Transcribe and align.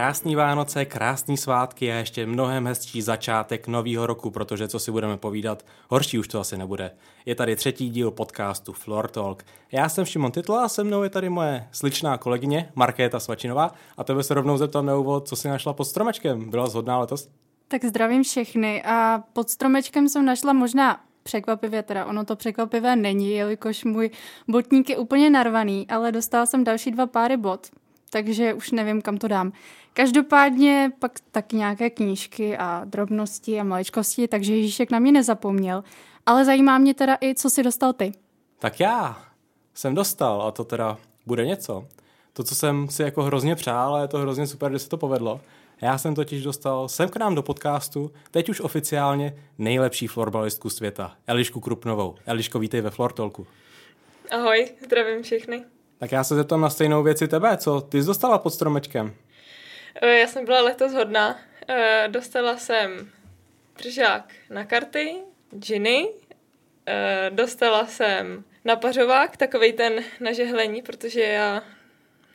Krásný 0.00 0.36
Vánoce, 0.36 0.84
krásný 0.84 1.36
svátky 1.36 1.92
a 1.92 1.94
ještě 1.94 2.26
mnohem 2.26 2.66
hezčí 2.66 3.02
začátek 3.02 3.68
nového 3.68 4.06
roku, 4.06 4.30
protože 4.30 4.68
co 4.68 4.78
si 4.78 4.90
budeme 4.90 5.16
povídat, 5.16 5.66
horší 5.88 6.18
už 6.18 6.28
to 6.28 6.40
asi 6.40 6.56
nebude. 6.56 6.90
Je 7.26 7.34
tady 7.34 7.56
třetí 7.56 7.90
díl 7.90 8.10
podcastu 8.10 8.72
Floor 8.72 9.08
Talk. 9.08 9.44
Já 9.72 9.88
jsem 9.88 10.04
Šimon 10.04 10.32
Titla 10.32 10.64
a 10.64 10.68
se 10.68 10.84
mnou 10.84 11.02
je 11.02 11.10
tady 11.10 11.28
moje 11.28 11.68
sličná 11.72 12.18
kolegyně 12.18 12.70
Markéta 12.74 13.20
Svačinová 13.20 13.74
a 13.96 14.04
tebe 14.04 14.22
se 14.22 14.34
rovnou 14.34 14.56
zeptám 14.56 14.86
na 14.86 14.96
úvod, 14.96 15.28
co 15.28 15.36
si 15.36 15.48
našla 15.48 15.72
pod 15.72 15.84
stromečkem. 15.84 16.50
Byla 16.50 16.66
zhodná 16.66 16.98
letos? 16.98 17.28
Tak 17.68 17.84
zdravím 17.84 18.22
všechny 18.22 18.82
a 18.82 19.22
pod 19.32 19.50
stromečkem 19.50 20.08
jsem 20.08 20.24
našla 20.24 20.52
možná 20.52 21.00
překvapivě, 21.22 21.82
teda 21.82 22.06
ono 22.06 22.24
to 22.24 22.36
překvapivé 22.36 22.96
není, 22.96 23.30
jelikož 23.30 23.84
můj 23.84 24.10
botník 24.48 24.90
je 24.90 24.98
úplně 24.98 25.30
narvaný, 25.30 25.86
ale 25.88 26.12
dostala 26.12 26.46
jsem 26.46 26.64
další 26.64 26.90
dva 26.90 27.06
páry 27.06 27.36
bot, 27.36 27.66
takže 28.10 28.54
už 28.54 28.70
nevím, 28.70 29.02
kam 29.02 29.18
to 29.18 29.28
dám. 29.28 29.52
Každopádně 29.92 30.92
pak 30.98 31.12
tak 31.30 31.52
nějaké 31.52 31.90
knížky 31.90 32.56
a 32.56 32.82
drobnosti 32.84 33.60
a 33.60 33.64
maličkosti, 33.64 34.28
takže 34.28 34.56
Ježíšek 34.56 34.90
na 34.90 34.98
mě 34.98 35.12
nezapomněl. 35.12 35.84
Ale 36.26 36.44
zajímá 36.44 36.78
mě 36.78 36.94
teda 36.94 37.16
i, 37.20 37.34
co 37.34 37.50
si 37.50 37.62
dostal 37.62 37.92
ty. 37.92 38.12
Tak 38.58 38.80
já 38.80 39.24
jsem 39.74 39.94
dostal 39.94 40.42
a 40.42 40.50
to 40.50 40.64
teda 40.64 40.98
bude 41.26 41.46
něco. 41.46 41.84
To, 42.32 42.44
co 42.44 42.54
jsem 42.54 42.88
si 42.88 43.02
jako 43.02 43.22
hrozně 43.22 43.54
přál 43.54 43.94
a 43.94 44.02
je 44.02 44.08
to 44.08 44.18
hrozně 44.18 44.46
super, 44.46 44.72
že 44.72 44.78
se 44.78 44.88
to 44.88 44.96
povedlo. 44.96 45.40
Já 45.80 45.98
jsem 45.98 46.14
totiž 46.14 46.42
dostal 46.42 46.88
sem 46.88 47.08
k 47.08 47.16
nám 47.16 47.34
do 47.34 47.42
podcastu, 47.42 48.12
teď 48.30 48.48
už 48.48 48.60
oficiálně 48.60 49.34
nejlepší 49.58 50.06
florbalistku 50.06 50.70
světa, 50.70 51.12
Elišku 51.26 51.60
Krupnovou. 51.60 52.14
Eliško, 52.26 52.58
vítej 52.58 52.80
ve 52.80 52.90
Flortolku. 52.90 53.46
Ahoj, 54.30 54.68
zdravím 54.84 55.22
všechny. 55.22 55.64
Tak 55.98 56.12
já 56.12 56.24
se 56.24 56.34
zeptám 56.34 56.60
na 56.60 56.70
stejnou 56.70 57.02
věci 57.02 57.28
tebe. 57.28 57.56
Co 57.56 57.80
ty 57.80 58.00
jsi 58.00 58.06
dostala 58.06 58.38
pod 58.38 58.50
stromečkem? 58.50 59.14
Eh, 59.94 60.18
já 60.18 60.26
jsem 60.26 60.44
byla 60.44 60.60
letos 60.60 60.92
hodná. 60.92 61.40
Eh, 61.68 62.08
dostala 62.08 62.56
jsem 62.56 63.10
držák 63.82 64.32
na 64.50 64.64
karty, 64.64 65.16
džiny, 65.58 66.08
eh, 66.86 67.30
dostala 67.30 67.86
jsem 67.86 68.44
napařovák, 68.64 69.36
takový 69.36 69.72
ten 69.72 70.04
na 70.20 70.32
žehlení, 70.32 70.82
protože 70.82 71.20
já 71.20 71.62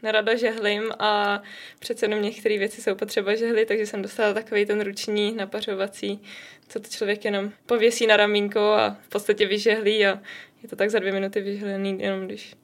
nerada 0.02 0.36
žehlím 0.36 0.92
a 1.00 1.42
přece 1.80 2.06
jenom 2.06 2.22
některé 2.22 2.58
věci 2.58 2.81
jsou 2.81 2.95
potřeba 2.95 3.36
žehly, 3.36 3.66
takže 3.66 3.86
jsem 3.86 4.02
dostala 4.02 4.34
takový 4.34 4.66
ten 4.66 4.81
ruční 4.81 5.31
napařovací, 5.31 6.22
co 6.67 6.80
to 6.80 6.90
člověk 6.90 7.25
jenom 7.25 7.52
pověsí 7.66 8.08
na 8.08 8.17
ramínko 8.17 8.59
a 8.59 8.97
v 9.02 9.09
podstatě 9.09 9.45
vyžehlí 9.47 10.06
a 10.06 10.19
je 10.64 10.69
to 10.69 10.75
tak 10.75 10.90
za 10.90 11.00
dvě 11.00 11.12
minuty 11.12 11.42
vyžehlený, 11.42 11.97
jenom 12.02 12.25
když, 12.25 12.56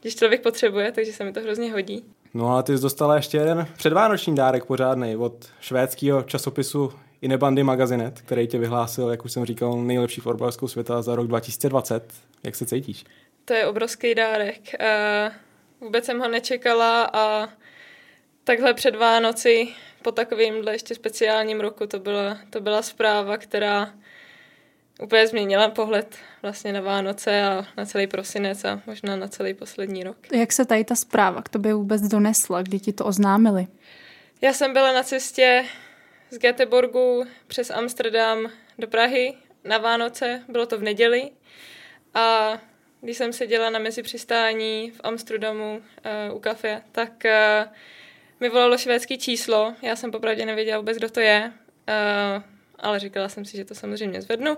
když 0.00 0.16
člověk 0.16 0.42
potřebuje, 0.42 0.92
takže 0.92 1.12
se 1.12 1.24
mi 1.24 1.32
to 1.32 1.40
hrozně 1.40 1.72
hodí. 1.72 2.04
No 2.34 2.56
a 2.56 2.62
ty 2.62 2.76
jsi 2.76 2.82
dostala 2.82 3.16
ještě 3.16 3.36
jeden 3.36 3.66
předvánoční 3.76 4.34
dárek 4.34 4.64
pořádný 4.64 5.16
od 5.16 5.46
švédského 5.60 6.22
časopisu 6.22 6.92
Inebandy 7.22 7.62
Magazinet, 7.62 8.20
který 8.20 8.46
tě 8.46 8.58
vyhlásil, 8.58 9.08
jak 9.08 9.24
už 9.24 9.32
jsem 9.32 9.44
říkal, 9.44 9.82
nejlepší 9.82 10.20
fotbalskou 10.20 10.68
světa 10.68 11.02
za 11.02 11.14
rok 11.14 11.26
2020. 11.26 12.12
Jak 12.44 12.56
se 12.56 12.66
cítíš? 12.66 13.04
To 13.44 13.54
je 13.54 13.66
obrovský 13.66 14.14
dárek. 14.14 14.60
Uh, 14.80 15.32
vůbec 15.80 16.04
jsem 16.04 16.18
ho 16.18 16.28
nečekala 16.28 17.10
a 17.12 17.48
takhle 18.44 18.74
před 18.74 18.96
Vánoci 18.96 19.68
po 20.02 20.12
takovýmhle 20.12 20.72
ještě 20.72 20.94
speciálním 20.94 21.60
roku 21.60 21.86
to 21.86 21.98
byla, 21.98 22.38
to 22.50 22.60
byla 22.60 22.82
zpráva, 22.82 23.36
která 23.36 23.92
úplně 25.02 25.26
změnila 25.26 25.70
pohled 25.70 26.16
vlastně 26.42 26.72
na 26.72 26.80
Vánoce 26.80 27.42
a 27.42 27.64
na 27.76 27.86
celý 27.86 28.06
prosinec 28.06 28.64
a 28.64 28.82
možná 28.86 29.16
na 29.16 29.28
celý 29.28 29.54
poslední 29.54 30.04
rok. 30.04 30.16
Jak 30.32 30.52
se 30.52 30.64
tady 30.64 30.84
ta 30.84 30.94
zpráva 30.94 31.42
k 31.42 31.48
tobě 31.48 31.74
vůbec 31.74 32.02
donesla, 32.02 32.62
kdy 32.62 32.80
ti 32.80 32.92
to 32.92 33.04
oznámili? 33.04 33.66
Já 34.40 34.52
jsem 34.52 34.72
byla 34.72 34.92
na 34.92 35.02
cestě 35.02 35.64
z 36.30 36.38
Göteborgu 36.38 37.26
přes 37.46 37.70
Amsterdam 37.70 38.50
do 38.78 38.88
Prahy 38.88 39.34
na 39.64 39.78
Vánoce, 39.78 40.42
bylo 40.48 40.66
to 40.66 40.78
v 40.78 40.82
neděli 40.82 41.30
a 42.14 42.58
když 43.00 43.16
jsem 43.16 43.32
seděla 43.32 43.70
na 43.70 43.78
mezi 43.78 44.02
přistání 44.02 44.90
v 44.90 45.00
Amsterdamu 45.04 45.76
uh, 46.30 46.36
u 46.36 46.38
kafe, 46.38 46.82
tak 46.92 47.12
uh, 47.24 47.72
mi 48.40 48.48
volalo 48.48 48.78
švédský 48.78 49.18
číslo. 49.18 49.74
Já 49.82 49.96
jsem 49.96 50.10
popravdě 50.10 50.46
nevěděla 50.46 50.78
vůbec, 50.78 50.96
kdo 50.96 51.10
to 51.10 51.20
je, 51.20 51.52
uh, 51.88 52.42
ale 52.78 52.98
říkala 52.98 53.28
jsem 53.28 53.44
si, 53.44 53.56
že 53.56 53.64
to 53.64 53.74
samozřejmě 53.74 54.22
zvednu. 54.22 54.56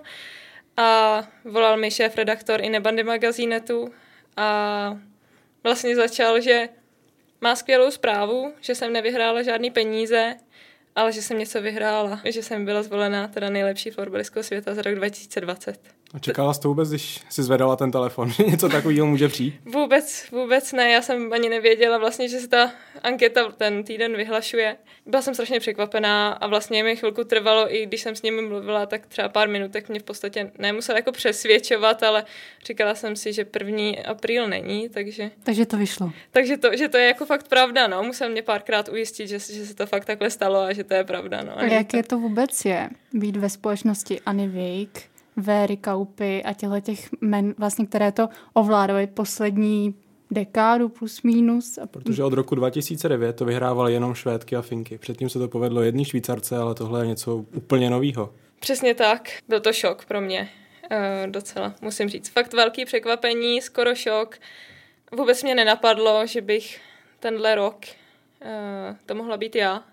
A 0.76 1.22
volal 1.44 1.76
mi 1.76 1.91
šéf 1.91 2.16
redaktor 2.16 2.64
i 2.64 2.69
nebandy 2.69 3.03
magazínetu 3.03 3.94
a 4.36 4.98
vlastně 5.62 5.97
začal, 5.97 6.41
že 6.41 6.69
má 7.41 7.56
skvělou 7.56 7.91
zprávu, 7.91 8.54
že 8.60 8.75
jsem 8.75 8.92
nevyhrála 8.92 9.42
žádný 9.42 9.70
peníze, 9.70 10.36
ale 10.97 11.12
že 11.12 11.22
jsem 11.22 11.38
něco 11.38 11.62
vyhrála, 11.62 12.20
že 12.25 12.42
jsem 12.42 12.64
byla 12.64 12.82
zvolena 12.82 13.28
teda 13.28 13.50
nejlepší 13.50 13.91
florbalistkou 13.91 14.42
světa 14.42 14.75
za 14.75 14.82
rok 14.82 14.94
2020. 14.94 16.00
A 16.15 16.19
čekala 16.19 16.54
jsi 16.54 16.60
to 16.60 16.69
vůbec, 16.69 16.88
když 16.88 17.21
jsi 17.28 17.43
zvedala 17.43 17.76
ten 17.76 17.91
telefon, 17.91 18.31
že 18.37 18.43
něco 18.43 18.69
takového 18.69 19.06
může 19.06 19.28
přijít? 19.28 19.54
Vůbec, 19.65 20.26
vůbec 20.32 20.72
ne. 20.72 20.91
Já 20.91 21.03
jsem 21.03 21.32
ani 21.32 21.48
nevěděla 21.48 21.98
vlastně, 21.98 22.28
že 22.28 22.41
se 22.41 22.48
ta 22.48 22.72
anketa 23.03 23.53
ten 23.53 23.84
týden 23.84 24.16
vyhlašuje. 24.16 24.76
Byla 25.06 25.22
jsem 25.22 25.34
strašně 25.34 25.60
překvapená 25.60 26.32
a 26.32 26.47
vlastně 26.47 26.84
mi 26.84 26.97
chvilku 26.97 27.25
trvalo, 27.25 27.75
i 27.75 27.87
když 27.87 28.00
jsem 28.00 28.16
s 28.16 28.22
nimi 28.22 28.43
mluvila, 28.43 28.87
tak 28.87 29.06
třeba 29.06 29.28
pár 29.28 29.49
minutek 29.49 29.88
mě 29.88 30.00
v 30.00 30.03
podstatě 30.03 30.50
nemusela 30.59 30.99
jako 30.99 31.12
přesvědčovat, 31.12 32.03
ale 32.03 32.25
říkala 32.66 32.94
jsem 32.94 33.16
si, 33.16 33.32
že 33.32 33.44
první 33.44 33.99
apríl 34.04 34.49
není, 34.49 34.88
takže... 34.88 35.31
Takže 35.43 35.66
to 35.66 35.76
vyšlo. 35.76 36.12
Takže 36.31 36.56
to, 36.56 36.76
že 36.76 36.88
to 36.88 36.97
je 36.97 37.06
jako 37.06 37.26
fakt 37.26 37.49
pravda, 37.49 37.87
no. 37.87 38.03
Musel 38.03 38.28
mě 38.28 38.43
párkrát 38.43 38.88
ujistit, 38.88 39.26
že, 39.26 39.38
že 39.38 39.66
se 39.66 39.75
to 39.75 39.87
fakt 39.87 40.04
takhle 40.04 40.31
stalo 40.31 40.60
a 40.60 40.72
že 40.72 40.84
to 40.84 40.94
je 40.94 41.04
pravda, 41.04 41.43
no. 41.43 41.59
A 41.59 41.65
jak 41.65 41.94
je 41.94 42.03
to 42.03 42.19
vůbec 42.19 42.65
je 42.65 42.91
být 43.12 43.37
ve 43.37 43.50
společnosti 43.50 44.20
Anny 44.26 44.49
Wake, 44.49 45.09
Véry 45.36 45.76
Kaupy 45.76 46.42
a 46.42 46.52
těchto 46.52 46.80
těch 46.80 47.08
men, 47.20 47.54
vlastně, 47.58 47.86
které 47.86 48.12
to 48.12 48.28
ovládaly 48.52 49.06
poslední 49.06 49.94
dekádu 50.30 50.88
plus 50.88 51.22
minus. 51.22 51.78
Protože 51.91 52.24
od 52.24 52.32
roku 52.32 52.54
2009 52.54 53.36
to 53.36 53.44
vyhrávaly 53.44 53.92
jenom 53.92 54.14
Švédky 54.14 54.56
a 54.56 54.62
Finky. 54.62 54.98
Předtím 54.98 55.28
se 55.28 55.38
to 55.38 55.48
povedlo 55.48 55.82
jedný 55.82 56.04
Švýcarce, 56.04 56.56
ale 56.56 56.74
tohle 56.74 57.02
je 57.02 57.06
něco 57.06 57.36
úplně 57.36 57.90
novýho. 57.90 58.34
Přesně 58.60 58.94
tak. 58.94 59.30
Byl 59.48 59.60
to 59.60 59.72
šok 59.72 60.04
pro 60.04 60.20
mě. 60.20 60.48
Uh, 60.90 61.30
docela, 61.30 61.74
musím 61.80 62.08
říct. 62.08 62.28
Fakt 62.28 62.52
velký 62.52 62.84
překvapení, 62.84 63.60
skoro 63.60 63.94
šok. 63.94 64.38
Vůbec 65.12 65.42
mě 65.42 65.54
nenapadlo, 65.54 66.26
že 66.26 66.40
bych 66.40 66.80
tenhle 67.20 67.54
rok 67.54 67.76
uh, 67.84 68.96
to 69.06 69.14
mohla 69.14 69.36
být 69.36 69.56
já. 69.56 69.84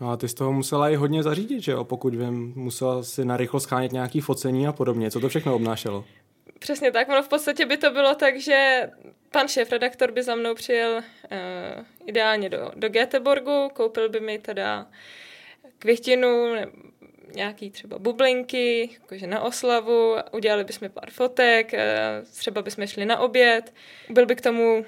No 0.00 0.10
a 0.10 0.16
ty 0.16 0.28
z 0.28 0.34
toho 0.34 0.52
musela 0.52 0.90
i 0.90 0.96
hodně 0.96 1.22
zařídit, 1.22 1.60
že 1.60 1.72
jo? 1.72 1.84
Pokud 1.84 2.14
vím, 2.14 2.52
musela 2.56 3.02
si 3.02 3.24
narychlo 3.24 3.60
schánět 3.60 3.92
nějaký 3.92 4.20
focení 4.20 4.66
a 4.66 4.72
podobně. 4.72 5.10
Co 5.10 5.20
to 5.20 5.28
všechno 5.28 5.54
obnášelo? 5.54 6.04
Přesně 6.58 6.92
tak, 6.92 7.08
ono 7.08 7.22
v 7.22 7.28
podstatě 7.28 7.66
by 7.66 7.76
to 7.76 7.90
bylo 7.90 8.14
tak, 8.14 8.40
že 8.40 8.90
pan 9.30 9.48
šéf 9.48 9.72
redaktor 9.72 10.12
by 10.12 10.22
za 10.22 10.34
mnou 10.34 10.54
přijel 10.54 10.92
uh, 10.96 11.84
ideálně 12.06 12.48
do, 12.48 12.70
do 12.74 12.88
Göteborgu, 12.88 13.68
koupil 13.72 14.08
by 14.08 14.20
mi 14.20 14.38
teda 14.38 14.86
květinu, 15.78 16.54
nějaký 17.34 17.70
třeba 17.70 17.98
bublinky, 17.98 18.90
jakože 19.00 19.26
na 19.26 19.40
oslavu, 19.40 20.14
udělali 20.32 20.64
bychom 20.64 20.88
pár 20.88 21.10
fotek, 21.10 21.72
uh, 21.72 22.28
třeba 22.32 22.62
bychom 22.62 22.86
šli 22.86 23.06
na 23.06 23.18
oběd, 23.18 23.74
byl 24.10 24.26
by 24.26 24.36
k 24.36 24.40
tomu 24.40 24.84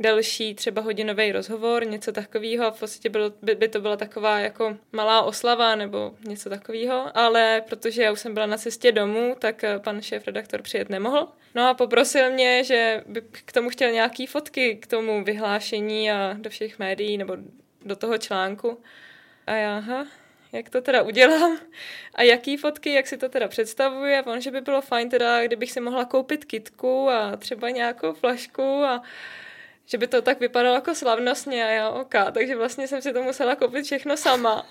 delší 0.00 0.54
třeba 0.54 0.82
hodinový 0.82 1.32
rozhovor, 1.32 1.86
něco 1.86 2.12
takového. 2.12 2.70
V 2.70 2.80
podstatě 2.80 3.08
bylo, 3.08 3.32
by, 3.42 3.54
by 3.54 3.68
to 3.68 3.80
byla 3.80 3.96
taková 3.96 4.38
jako 4.38 4.76
malá 4.92 5.22
oslava 5.22 5.74
nebo 5.74 6.14
něco 6.28 6.50
takového, 6.50 7.18
ale 7.18 7.62
protože 7.68 8.02
já 8.02 8.12
už 8.12 8.20
jsem 8.20 8.34
byla 8.34 8.46
na 8.46 8.56
cestě 8.56 8.92
domů, 8.92 9.36
tak 9.38 9.64
eh, 9.64 9.78
pan 9.78 10.02
šéf 10.02 10.26
redaktor 10.26 10.62
přijet 10.62 10.88
nemohl. 10.88 11.28
No 11.54 11.68
a 11.68 11.74
poprosil 11.74 12.32
mě, 12.32 12.64
že 12.64 13.02
by 13.06 13.22
k 13.32 13.52
tomu 13.52 13.70
chtěl 13.70 13.90
nějaký 13.90 14.26
fotky 14.26 14.76
k 14.76 14.86
tomu 14.86 15.24
vyhlášení 15.24 16.10
a 16.10 16.36
do 16.38 16.50
všech 16.50 16.78
médií 16.78 17.18
nebo 17.18 17.36
do 17.84 17.96
toho 17.96 18.18
článku. 18.18 18.80
A 19.46 19.54
já, 19.54 19.78
aha, 19.78 20.06
jak 20.52 20.70
to 20.70 20.80
teda 20.80 21.02
udělám 21.02 21.58
a 22.14 22.22
jaký 22.22 22.56
fotky, 22.56 22.92
jak 22.92 23.06
si 23.06 23.16
to 23.16 23.28
teda 23.28 23.48
představuje. 23.48 24.22
On, 24.22 24.40
že 24.40 24.50
by 24.50 24.60
bylo 24.60 24.80
fajn 24.80 25.10
teda, 25.10 25.46
kdybych 25.46 25.72
si 25.72 25.80
mohla 25.80 26.04
koupit 26.04 26.44
kitku 26.44 27.08
a 27.10 27.36
třeba 27.36 27.70
nějakou 27.70 28.12
flašku 28.12 28.62
a 28.62 29.02
že 29.90 29.98
by 29.98 30.06
to 30.06 30.22
tak 30.22 30.40
vypadalo 30.40 30.74
jako 30.74 30.94
slavnostně 30.94 31.64
a 31.64 31.68
já 31.68 31.90
ok, 31.90 32.14
takže 32.32 32.56
vlastně 32.56 32.88
jsem 32.88 33.02
si 33.02 33.12
to 33.12 33.22
musela 33.22 33.56
koupit 33.56 33.84
všechno 33.84 34.16
sama. 34.16 34.66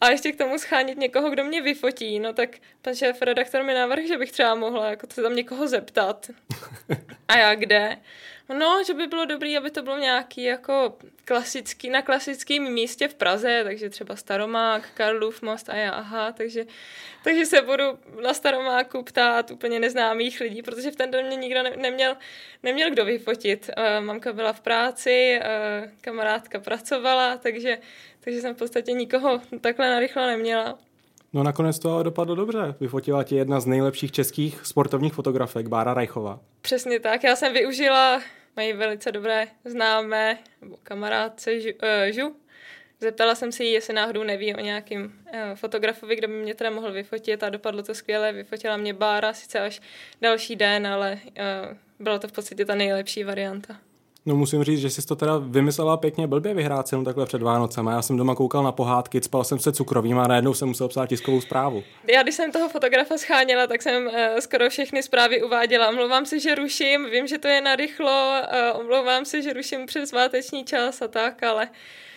A 0.00 0.10
ještě 0.10 0.32
k 0.32 0.38
tomu 0.38 0.58
schánit 0.58 0.98
někoho, 0.98 1.30
kdo 1.30 1.44
mě 1.44 1.62
vyfotí, 1.62 2.18
no 2.18 2.32
tak 2.32 2.50
pan 2.82 2.94
šéf 2.94 3.22
redaktor 3.22 3.62
mi 3.62 3.74
navrhl, 3.74 4.06
že 4.06 4.18
bych 4.18 4.32
třeba 4.32 4.54
mohla 4.54 4.90
jako 4.90 5.06
se 5.12 5.22
tam 5.22 5.36
někoho 5.36 5.68
zeptat. 5.68 6.30
A 7.28 7.38
já 7.38 7.54
kde? 7.54 7.96
No, 8.58 8.84
že 8.86 8.94
by 8.94 9.06
bylo 9.06 9.24
dobré, 9.24 9.58
aby 9.58 9.70
to 9.70 9.82
bylo 9.82 9.98
nějaký 9.98 10.42
jako 10.42 10.96
klasický, 11.24 11.90
na 11.90 12.02
klasickém 12.02 12.72
místě 12.72 13.08
v 13.08 13.14
Praze, 13.14 13.60
takže 13.64 13.90
třeba 13.90 14.16
Staromák, 14.16 14.88
Karlův 14.94 15.42
most 15.42 15.68
a 15.68 15.74
já, 15.76 15.90
aha, 15.90 16.32
takže, 16.32 16.66
takže 17.24 17.46
se 17.46 17.62
budu 17.62 17.84
na 18.22 18.34
Staromáku 18.34 19.02
ptát 19.02 19.50
úplně 19.50 19.80
neznámých 19.80 20.40
lidí, 20.40 20.62
protože 20.62 20.90
v 20.90 20.96
ten 20.96 21.10
den 21.10 21.26
mě 21.26 21.36
nikdo 21.36 21.62
ne, 21.62 21.72
neměl, 21.76 22.16
neměl 22.62 22.90
kdo 22.90 23.04
vyfotit. 23.04 23.70
Uh, 23.78 24.04
mamka 24.04 24.32
byla 24.32 24.52
v 24.52 24.60
práci, 24.60 25.40
uh, 25.40 25.90
kamarádka 26.00 26.60
pracovala, 26.60 27.36
takže, 27.36 27.78
takže 28.20 28.40
jsem 28.40 28.54
v 28.54 28.58
podstatě 28.58 28.92
nikoho 28.92 29.40
takhle 29.60 29.90
narychlo 29.90 30.26
neměla. 30.26 30.78
No 31.32 31.42
nakonec 31.42 31.78
to 31.78 31.92
ale 31.92 32.04
dopadlo 32.04 32.34
dobře. 32.34 32.74
Vyfotila 32.80 33.24
ti 33.24 33.36
jedna 33.36 33.60
z 33.60 33.66
nejlepších 33.66 34.12
českých 34.12 34.60
sportovních 34.66 35.14
fotografek, 35.14 35.66
Bára 35.66 35.94
Rajchová. 35.94 36.40
Přesně 36.60 37.00
tak. 37.00 37.24
Já 37.24 37.36
jsem 37.36 37.52
využila 37.52 38.20
mají 38.56 38.72
velice 38.72 39.12
dobré 39.12 39.48
známé 39.64 40.38
nebo 40.60 40.76
kamarádce 40.82 41.60
Žu. 41.60 41.70
Uh, 41.70 42.10
Žu. 42.10 42.36
Zeptala 43.00 43.34
jsem 43.34 43.52
si 43.52 43.64
jestli 43.64 43.94
náhodou 43.94 44.22
neví 44.22 44.54
o 44.54 44.60
nějakým 44.60 45.04
uh, 45.04 45.54
fotografovi, 45.54 46.16
kdo 46.16 46.28
by 46.28 46.34
mě 46.34 46.54
teda 46.54 46.70
mohl 46.70 46.92
vyfotit 46.92 47.42
a 47.42 47.50
dopadlo 47.50 47.82
to 47.82 47.94
skvěle. 47.94 48.32
Vyfotila 48.32 48.76
mě 48.76 48.94
Bára, 48.94 49.32
sice 49.32 49.60
až 49.60 49.80
další 50.20 50.56
den, 50.56 50.86
ale 50.86 51.18
uh, 51.24 51.76
bylo 51.98 52.18
to 52.18 52.28
v 52.28 52.32
podstatě 52.32 52.64
ta 52.64 52.74
nejlepší 52.74 53.24
varianta. 53.24 53.80
No 54.26 54.36
musím 54.36 54.64
říct, 54.64 54.80
že 54.80 54.90
jsi 54.90 55.06
to 55.06 55.16
teda 55.16 55.38
vymyslela 55.38 55.96
pěkně 55.96 56.26
blbě 56.26 56.54
vyhrát 56.54 56.88
cenu 56.88 57.04
takhle 57.04 57.26
před 57.26 57.42
Vánocem. 57.42 57.86
Já 57.86 58.02
jsem 58.02 58.16
doma 58.16 58.34
koukal 58.34 58.62
na 58.62 58.72
pohádky, 58.72 59.22
spal 59.22 59.44
jsem 59.44 59.58
se 59.58 59.72
cukrovým 59.72 60.18
a 60.18 60.28
najednou 60.28 60.54
jsem 60.54 60.68
musel 60.68 60.88
psát 60.88 61.06
tiskovou 61.06 61.40
zprávu. 61.40 61.82
Já 62.14 62.22
když 62.22 62.34
jsem 62.34 62.52
toho 62.52 62.68
fotografa 62.68 63.18
scháněla, 63.18 63.66
tak 63.66 63.82
jsem 63.82 64.06
uh, 64.06 64.12
skoro 64.38 64.70
všechny 64.70 65.02
zprávy 65.02 65.42
uváděla. 65.42 65.88
Omlouvám 65.88 66.26
se, 66.26 66.40
že 66.40 66.54
ruším, 66.54 67.10
vím, 67.10 67.26
že 67.26 67.38
to 67.38 67.48
je 67.48 67.60
narychlo, 67.60 68.32
uh, 68.74 68.80
omlouvám 68.80 69.24
se, 69.24 69.42
že 69.42 69.52
ruším 69.52 69.86
před 69.86 70.06
sváteční 70.06 70.64
čas 70.64 71.02
a 71.02 71.08
tak, 71.08 71.42
ale 71.42 71.68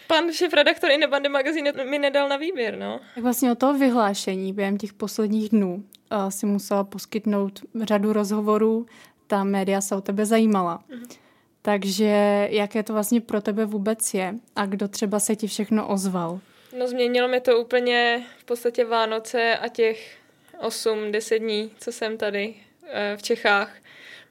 pan 0.07 0.31
šéf-redaktor 0.31 0.91
i 0.91 1.07
Bandy 1.07 1.29
magazín 1.29 1.71
mi 1.89 1.99
nedal 1.99 2.29
na 2.29 2.37
výběr, 2.37 2.77
no. 2.77 2.99
Tak 3.15 3.23
vlastně 3.23 3.51
o 3.51 3.55
toho 3.55 3.73
vyhlášení 3.73 4.53
během 4.53 4.77
těch 4.77 4.93
posledních 4.93 5.49
dnů 5.49 5.83
uh, 6.11 6.29
si 6.29 6.45
musela 6.45 6.83
poskytnout 6.83 7.59
řadu 7.83 8.13
rozhovorů, 8.13 8.85
ta 9.27 9.43
média 9.43 9.81
se 9.81 9.95
o 9.95 10.01
tebe 10.01 10.25
zajímala. 10.25 10.83
Mm-hmm. 10.89 11.22
Takže 11.65 12.47
jaké 12.49 12.83
to 12.83 12.93
vlastně 12.93 13.21
pro 13.21 13.41
tebe 13.41 13.65
vůbec 13.65 14.13
je 14.13 14.35
a 14.55 14.65
kdo 14.65 14.87
třeba 14.87 15.19
se 15.19 15.35
ti 15.35 15.47
všechno 15.47 15.87
ozval? 15.87 16.39
No 16.77 16.87
změnilo 16.87 17.27
mi 17.27 17.41
to 17.41 17.59
úplně 17.59 18.25
v 18.37 18.43
podstatě 18.43 18.85
Vánoce 18.85 19.57
a 19.57 19.67
těch 19.67 20.17
8-10 20.61 21.39
dní, 21.39 21.71
co 21.79 21.91
jsem 21.91 22.17
tady 22.17 22.55
eh, 22.87 23.17
v 23.17 23.23
Čechách. 23.23 23.75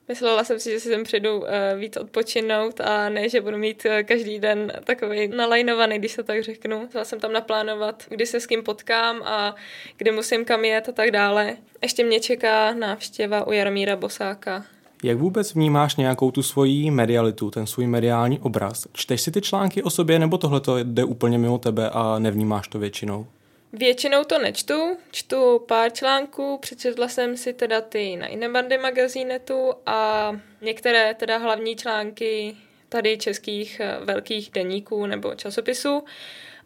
Myslela 0.08 0.44
jsem 0.44 0.60
si, 0.60 0.70
že 0.70 0.80
si 0.80 0.88
sem 0.88 1.04
přijdu 1.04 1.44
eh, 1.46 1.76
víc 1.76 1.96
odpočinout 1.96 2.80
a 2.80 3.08
ne, 3.08 3.28
že 3.28 3.40
budu 3.40 3.58
mít 3.58 3.86
eh, 3.86 4.02
každý 4.02 4.38
den 4.38 4.72
takový 4.84 5.28
nalajnovaný, 5.28 5.98
když 5.98 6.12
se 6.12 6.22
tak 6.22 6.42
řeknu. 6.42 6.86
Chtěla 6.88 7.04
jsem 7.04 7.20
tam 7.20 7.32
naplánovat, 7.32 8.04
kdy 8.08 8.26
se 8.26 8.40
s 8.40 8.46
kým 8.46 8.62
potkám 8.62 9.22
a 9.24 9.54
kdy 9.96 10.10
musím 10.10 10.44
kam 10.44 10.64
jet 10.64 10.88
a 10.88 10.92
tak 10.92 11.10
dále. 11.10 11.56
Ještě 11.82 12.04
mě 12.04 12.20
čeká 12.20 12.74
návštěva 12.74 13.46
u 13.46 13.52
Jaromíra 13.52 13.96
Bosáka 13.96 14.64
jak 15.02 15.18
vůbec 15.18 15.54
vnímáš 15.54 15.96
nějakou 15.96 16.30
tu 16.30 16.42
svoji 16.42 16.90
medialitu, 16.90 17.50
ten 17.50 17.66
svůj 17.66 17.86
mediální 17.86 18.38
obraz? 18.38 18.86
Čteš 18.92 19.20
si 19.20 19.30
ty 19.30 19.40
články 19.40 19.82
o 19.82 19.90
sobě, 19.90 20.18
nebo 20.18 20.38
tohle 20.38 20.60
to 20.60 20.78
jde 20.78 21.04
úplně 21.04 21.38
mimo 21.38 21.58
tebe 21.58 21.90
a 21.90 22.18
nevnímáš 22.18 22.68
to 22.68 22.78
většinou? 22.78 23.26
Většinou 23.72 24.24
to 24.24 24.38
nečtu, 24.38 24.96
čtu 25.10 25.58
pár 25.58 25.92
článků, 25.92 26.58
přečetla 26.60 27.08
jsem 27.08 27.36
si 27.36 27.52
teda 27.52 27.80
ty 27.80 28.16
na 28.16 28.26
Inebandy 28.26 28.78
magazínetu 28.78 29.72
a 29.86 30.32
některé 30.60 31.14
teda 31.14 31.38
hlavní 31.38 31.76
články 31.76 32.56
tady 32.88 33.18
českých 33.18 33.80
eh, 33.80 33.98
velkých 34.04 34.50
deníků 34.50 35.06
nebo 35.06 35.34
časopisů, 35.34 36.04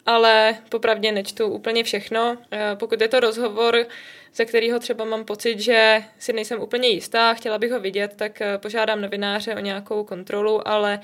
ale 0.06 0.56
popravdě 0.68 1.12
nečtu 1.12 1.46
úplně 1.46 1.84
všechno. 1.84 2.36
Eh, 2.50 2.76
pokud 2.78 3.00
je 3.00 3.08
to 3.08 3.20
rozhovor 3.20 3.86
ze 4.36 4.44
kterého 4.44 4.78
třeba 4.78 5.04
mám 5.04 5.24
pocit, 5.24 5.60
že 5.60 6.04
si 6.18 6.32
nejsem 6.32 6.60
úplně 6.60 6.88
jistá, 6.88 7.34
chtěla 7.34 7.58
bych 7.58 7.72
ho 7.72 7.80
vidět, 7.80 8.12
tak 8.16 8.40
eh, 8.40 8.58
požádám 8.58 9.00
novináře 9.00 9.54
o 9.54 9.58
nějakou 9.58 10.04
kontrolu, 10.04 10.68
ale 10.68 11.00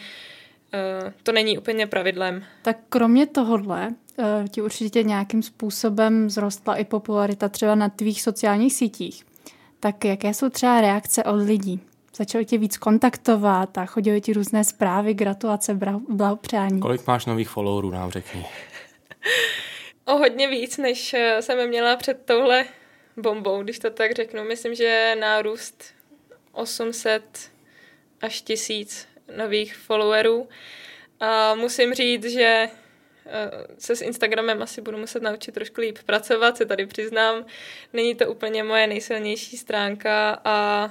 eh, 0.74 1.12
to 1.22 1.32
není 1.32 1.58
úplně 1.58 1.86
pravidlem. 1.86 2.44
Tak 2.62 2.76
kromě 2.88 3.26
tohohle 3.26 3.94
eh, 4.18 4.24
ti 4.50 4.62
určitě 4.62 5.02
nějakým 5.02 5.42
způsobem 5.42 6.30
zrostla 6.30 6.76
i 6.76 6.84
popularita 6.84 7.48
třeba 7.48 7.74
na 7.74 7.88
tvých 7.88 8.22
sociálních 8.22 8.72
sítích. 8.72 9.24
Tak 9.80 10.04
jaké 10.04 10.34
jsou 10.34 10.48
třeba 10.48 10.80
reakce 10.80 11.24
od 11.24 11.34
lidí? 11.34 11.80
Začali 12.16 12.44
tě 12.44 12.58
víc 12.58 12.76
kontaktovat 12.76 13.78
a 13.78 13.86
chodili 13.86 14.20
ti 14.20 14.32
různé 14.32 14.64
zprávy, 14.64 15.14
gratulace, 15.14 15.78
blahopřání. 16.08 16.80
Kolik 16.80 17.06
máš 17.06 17.26
nových 17.26 17.48
followerů, 17.48 17.90
nám 17.90 18.10
řekni. 18.10 18.46
o 20.04 20.16
hodně 20.16 20.48
víc, 20.48 20.78
než 20.78 21.14
jsem 21.40 21.68
měla 21.68 21.96
před 21.96 22.22
touhle 22.24 22.64
bombou, 23.16 23.62
když 23.62 23.78
to 23.78 23.90
tak 23.90 24.12
řeknu. 24.12 24.44
Myslím, 24.44 24.74
že 24.74 25.16
nárůst 25.20 25.94
800 26.52 27.50
až 28.20 28.42
1000 28.42 29.06
nových 29.36 29.76
followerů. 29.76 30.48
A 31.20 31.54
musím 31.54 31.94
říct, 31.94 32.24
že 32.24 32.68
eh, 33.26 33.50
se 33.78 33.96
s 33.96 34.02
Instagramem 34.02 34.62
asi 34.62 34.80
budu 34.80 34.98
muset 34.98 35.22
naučit 35.22 35.52
trošku 35.52 35.80
líp 35.80 35.98
pracovat, 36.06 36.56
se 36.56 36.66
tady 36.66 36.86
přiznám. 36.86 37.46
Není 37.92 38.14
to 38.14 38.30
úplně 38.30 38.64
moje 38.64 38.86
nejsilnější 38.86 39.56
stránka 39.56 40.40
a 40.44 40.90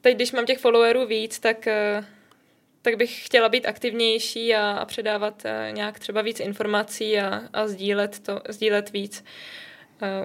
teď, 0.00 0.16
když 0.16 0.32
mám 0.32 0.46
těch 0.46 0.58
followerů 0.58 1.06
víc, 1.06 1.38
tak, 1.38 1.66
eh, 1.66 2.04
tak 2.82 2.96
bych 2.96 3.26
chtěla 3.26 3.48
být 3.48 3.66
aktivnější 3.66 4.54
a, 4.54 4.70
a 4.70 4.84
předávat 4.84 5.42
eh, 5.44 5.68
nějak 5.72 5.98
třeba 5.98 6.22
víc 6.22 6.40
informací 6.40 7.18
a, 7.18 7.42
a 7.52 7.68
sdílet, 7.68 8.18
to, 8.18 8.40
sdílet 8.48 8.90
víc. 8.90 9.24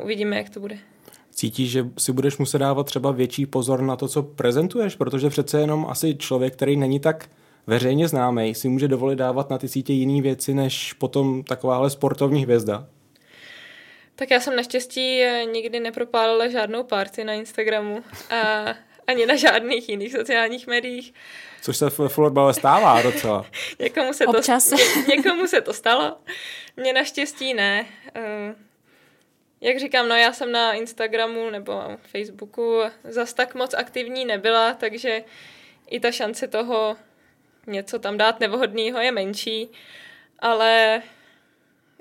Uvidíme, 0.03 0.38
jak 0.38 0.50
to 0.50 0.59
bude. 0.59 0.77
Cítíš, 1.31 1.71
že 1.71 1.88
si 1.97 2.12
budeš 2.12 2.38
muset 2.38 2.57
dávat 2.57 2.85
třeba 2.85 3.12
větší 3.12 3.45
pozor 3.45 3.81
na 3.81 3.95
to, 3.95 4.07
co 4.07 4.23
prezentuješ, 4.23 4.95
protože 4.95 5.29
přece 5.29 5.59
jenom 5.59 5.85
asi 5.89 6.15
člověk, 6.15 6.53
který 6.53 6.77
není 6.77 7.00
tak 7.00 7.29
veřejně 7.68 8.07
známý, 8.07 8.56
si 8.56 8.69
může 8.69 8.88
dovolit 8.88 9.15
dávat 9.15 9.50
na 9.50 9.57
ty 9.57 9.68
sítě 9.68 9.94
jiné 9.94 10.21
věci, 10.21 10.53
než 10.53 10.94
potom 10.94 11.44
takováhle 11.44 11.89
sportovní 11.89 12.44
hvězda. 12.44 12.88
Tak 14.15 14.31
já 14.31 14.39
jsem 14.39 14.56
naštěstí 14.56 15.21
eh, 15.21 15.45
nikdy 15.45 15.79
nepropálila 15.79 16.47
žádnou 16.47 16.83
party 16.83 17.23
na 17.23 17.33
Instagramu 17.33 18.03
a 18.29 18.65
ani 19.07 19.25
na 19.25 19.35
žádných 19.35 19.89
jiných 19.89 20.12
sociálních 20.12 20.68
médiích. 20.68 21.13
Což 21.62 21.77
se 21.77 21.89
v 21.89 22.00
florbale 22.07 22.53
stává 22.53 23.01
docela. 23.01 23.45
někomu, 23.80 24.13
se 24.13 24.25
to, 24.25 24.51
ně, 24.75 24.78
někomu 25.16 25.47
se 25.47 25.61
to 25.61 25.73
stalo, 25.73 26.18
mně 26.78 26.94
naštěstí 26.94 27.54
ne. 27.54 27.85
Jak 29.61 29.80
říkám, 29.80 30.07
no 30.07 30.15
já 30.15 30.33
jsem 30.33 30.51
na 30.51 30.73
Instagramu 30.73 31.49
nebo 31.49 31.81
Facebooku 32.11 32.80
zas 33.03 33.33
tak 33.33 33.56
moc 33.56 33.73
aktivní 33.73 34.25
nebyla, 34.25 34.73
takže 34.73 35.23
i 35.89 35.99
ta 35.99 36.11
šance 36.11 36.47
toho 36.47 36.95
něco 37.68 37.99
tam 37.99 38.18
dát 38.18 38.39
nevhodného 38.39 38.99
je 38.99 39.11
menší, 39.11 39.69
ale 40.39 41.01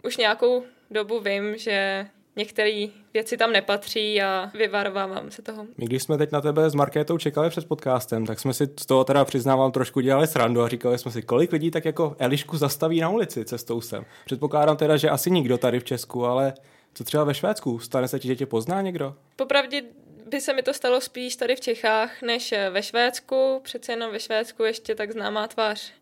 už 0.04 0.16
nějakou 0.16 0.64
dobu 0.90 1.20
vím, 1.20 1.56
že 1.56 2.06
některé 2.36 2.86
věci 3.14 3.36
tam 3.36 3.52
nepatří 3.52 4.22
a 4.22 4.50
vyvarovávám 4.54 5.30
se 5.30 5.42
toho. 5.42 5.66
My 5.78 5.86
když 5.86 6.02
jsme 6.02 6.18
teď 6.18 6.32
na 6.32 6.40
tebe 6.40 6.70
s 6.70 6.74
Markétou 6.74 7.18
čekali 7.18 7.50
před 7.50 7.68
podcastem, 7.68 8.26
tak 8.26 8.40
jsme 8.40 8.54
si 8.54 8.68
z 8.80 8.86
toho 8.86 9.04
teda 9.04 9.24
přiznávám 9.24 9.72
trošku 9.72 10.00
dělali 10.00 10.26
srandu 10.26 10.62
a 10.62 10.68
říkali 10.68 10.98
jsme 10.98 11.10
si, 11.10 11.22
kolik 11.22 11.52
lidí 11.52 11.70
tak 11.70 11.84
jako 11.84 12.16
Elišku 12.18 12.56
zastaví 12.56 13.00
na 13.00 13.08
ulici 13.08 13.44
cestou 13.44 13.80
sem. 13.80 14.04
Předpokládám 14.24 14.76
teda, 14.76 14.96
že 14.96 15.10
asi 15.10 15.30
nikdo 15.30 15.58
tady 15.58 15.80
v 15.80 15.84
Česku, 15.84 16.26
ale 16.26 16.54
co 16.94 17.04
třeba 17.04 17.24
ve 17.24 17.34
Švédsku? 17.34 17.78
Stane 17.78 18.08
se 18.08 18.18
ti, 18.18 18.28
že 18.28 18.36
tě 18.36 18.46
pozná 18.46 18.82
někdo? 18.82 19.16
Popravdě 19.36 19.82
by 20.26 20.40
se 20.40 20.52
mi 20.52 20.62
to 20.62 20.74
stalo 20.74 21.00
spíš 21.00 21.36
tady 21.36 21.56
v 21.56 21.60
Čechách, 21.60 22.22
než 22.22 22.54
ve 22.70 22.82
Švédsku. 22.82 23.60
Přece 23.64 23.92
jenom 23.92 24.12
ve 24.12 24.20
Švédsku 24.20 24.64
ještě 24.64 24.94
tak 24.94 25.12
známá 25.12 25.48
tvář 25.48 25.92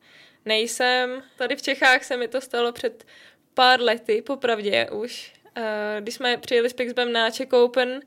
nejsem. 0.44 1.22
Tady 1.36 1.56
v 1.56 1.62
Čechách 1.62 2.04
se 2.04 2.16
mi 2.16 2.28
to 2.28 2.40
stalo 2.40 2.72
před 2.72 3.06
pár 3.54 3.80
lety, 3.80 4.22
popravdě 4.22 4.90
už, 4.90 5.32
eh, 5.56 5.96
když 6.00 6.14
jsme 6.14 6.36
přijeli 6.36 6.70
s 6.70 6.72
Pixbem 6.72 7.12
na 7.12 7.30
Czech 7.30 7.52
Open 7.52 8.00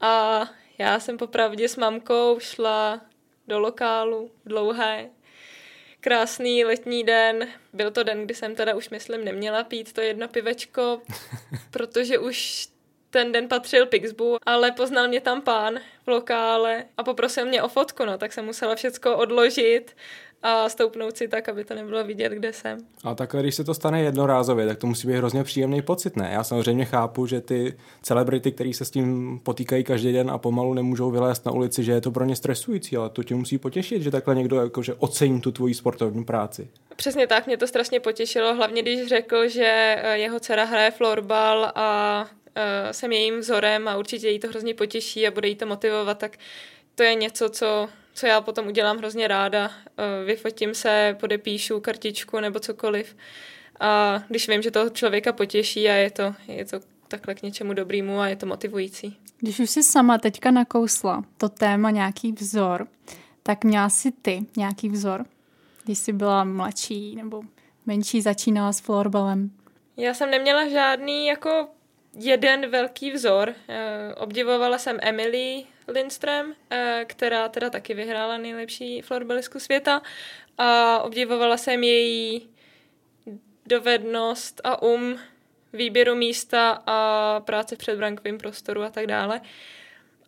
a 0.00 0.44
já 0.78 1.00
jsem 1.00 1.18
popravdě 1.18 1.68
s 1.68 1.76
mamkou 1.76 2.38
šla 2.38 3.00
do 3.48 3.58
lokálu 3.58 4.30
dlouhé 4.46 5.10
krásný 6.00 6.64
letní 6.64 7.04
den. 7.04 7.48
Byl 7.72 7.90
to 7.90 8.02
den, 8.02 8.24
kdy 8.24 8.34
jsem 8.34 8.54
teda 8.54 8.74
už, 8.74 8.90
myslím, 8.90 9.24
neměla 9.24 9.64
pít 9.64 9.92
to 9.92 10.00
jedno 10.00 10.28
pivečko, 10.28 11.02
protože 11.70 12.18
už 12.18 12.68
ten 13.10 13.32
den 13.32 13.48
patřil 13.48 13.86
Pixbu, 13.86 14.36
ale 14.46 14.72
poznal 14.72 15.08
mě 15.08 15.20
tam 15.20 15.42
pán 15.42 15.80
v 16.06 16.08
lokále 16.08 16.84
a 16.96 17.04
poprosil 17.04 17.46
mě 17.46 17.62
o 17.62 17.68
fotku, 17.68 18.04
no, 18.04 18.18
tak 18.18 18.32
jsem 18.32 18.44
musela 18.44 18.74
všecko 18.74 19.16
odložit 19.16 19.96
a 20.42 20.68
stoupnout 20.68 21.16
si 21.16 21.28
tak, 21.28 21.48
aby 21.48 21.64
to 21.64 21.74
nebylo 21.74 22.04
vidět, 22.04 22.32
kde 22.32 22.52
jsem. 22.52 22.78
A 23.04 23.14
takhle, 23.14 23.42
když 23.42 23.54
se 23.54 23.64
to 23.64 23.74
stane 23.74 24.02
jednorázově, 24.02 24.66
tak 24.66 24.78
to 24.78 24.86
musí 24.86 25.08
být 25.08 25.16
hrozně 25.16 25.44
příjemný 25.44 25.82
pocit, 25.82 26.16
ne? 26.16 26.30
Já 26.32 26.44
samozřejmě 26.44 26.84
chápu, 26.84 27.26
že 27.26 27.40
ty 27.40 27.74
celebrity, 28.02 28.52
který 28.52 28.72
se 28.72 28.84
s 28.84 28.90
tím 28.90 29.40
potýkají 29.42 29.84
každý 29.84 30.12
den 30.12 30.30
a 30.30 30.38
pomalu 30.38 30.74
nemůžou 30.74 31.10
vylézt 31.10 31.46
na 31.46 31.52
ulici, 31.52 31.84
že 31.84 31.92
je 31.92 32.00
to 32.00 32.10
pro 32.10 32.24
ně 32.24 32.36
stresující, 32.36 32.96
ale 32.96 33.10
to 33.10 33.22
tě 33.22 33.34
musí 33.34 33.58
potěšit, 33.58 34.02
že 34.02 34.10
takhle 34.10 34.34
někdo 34.34 34.60
jakože 34.60 34.94
ocení 34.94 35.40
tu 35.40 35.52
tvoji 35.52 35.74
sportovní 35.74 36.24
práci. 36.24 36.68
Přesně 36.96 37.26
tak, 37.26 37.46
mě 37.46 37.56
to 37.56 37.66
strašně 37.66 38.00
potěšilo, 38.00 38.54
hlavně 38.54 38.82
když 38.82 39.06
řekl, 39.06 39.48
že 39.48 39.96
eh, 39.98 40.18
jeho 40.18 40.40
dcera 40.40 40.64
hraje 40.64 40.90
florbal 40.90 41.72
a 41.74 42.20
uh, 42.58 42.92
jsem 42.92 43.12
jejím 43.12 43.38
vzorem 43.38 43.88
a 43.88 43.96
určitě 43.96 44.28
jí 44.28 44.38
to 44.38 44.48
hrozně 44.48 44.74
potěší 44.74 45.26
a 45.26 45.30
bude 45.30 45.48
jí 45.48 45.54
to 45.54 45.66
motivovat, 45.66 46.18
tak 46.18 46.36
to 46.94 47.02
je 47.02 47.14
něco, 47.14 47.48
co, 47.48 47.88
co 48.18 48.26
já 48.26 48.40
potom 48.40 48.66
udělám 48.66 48.98
hrozně 48.98 49.28
ráda. 49.28 49.66
Uh, 49.66 50.26
vyfotím 50.26 50.74
se, 50.74 51.16
podepíšu 51.20 51.80
kartičku 51.80 52.40
nebo 52.40 52.60
cokoliv. 52.60 53.16
A 53.80 54.22
když 54.28 54.48
vím, 54.48 54.62
že 54.62 54.70
to 54.70 54.90
člověka 54.90 55.32
potěší 55.32 55.88
a 55.88 55.94
je 55.94 56.10
to, 56.10 56.34
je 56.48 56.64
to 56.64 56.80
takhle 57.08 57.34
k 57.34 57.42
něčemu 57.42 57.72
dobrýmu 57.72 58.20
a 58.20 58.28
je 58.28 58.36
to 58.36 58.46
motivující. 58.46 59.16
Když 59.38 59.60
už 59.60 59.70
jsi 59.70 59.82
sama 59.82 60.18
teďka 60.18 60.50
nakousla 60.50 61.24
to 61.36 61.48
téma 61.48 61.90
nějaký 61.90 62.32
vzor, 62.32 62.86
tak 63.42 63.64
měla 63.64 63.88
si 63.88 64.12
ty 64.12 64.46
nějaký 64.56 64.88
vzor, 64.88 65.24
když 65.84 65.98
jsi 65.98 66.12
byla 66.12 66.44
mladší 66.44 67.16
nebo 67.16 67.42
menší, 67.86 68.22
začínala 68.22 68.72
s 68.72 68.80
florbalem? 68.80 69.50
Já 69.96 70.14
jsem 70.14 70.30
neměla 70.30 70.68
žádný 70.68 71.26
jako 71.26 71.68
jeden 72.14 72.70
velký 72.70 73.12
vzor. 73.12 73.54
Eh, 73.68 74.14
obdivovala 74.14 74.78
jsem 74.78 74.98
Emily 75.00 75.64
Lindström, 75.88 76.54
eh, 76.70 77.04
která 77.08 77.48
teda 77.48 77.70
taky 77.70 77.94
vyhrála 77.94 78.38
nejlepší 78.38 79.02
florbalistku 79.02 79.60
světa 79.60 80.02
a 80.58 80.98
obdivovala 81.02 81.56
jsem 81.56 81.84
její 81.84 82.48
dovednost 83.66 84.60
a 84.64 84.82
um 84.82 85.18
výběru 85.72 86.14
místa 86.14 86.82
a 86.86 87.40
práce 87.40 87.74
v 87.74 87.78
předbrankovém 87.78 88.38
prostoru 88.38 88.82
a 88.82 88.90
tak 88.90 89.06
dále. 89.06 89.40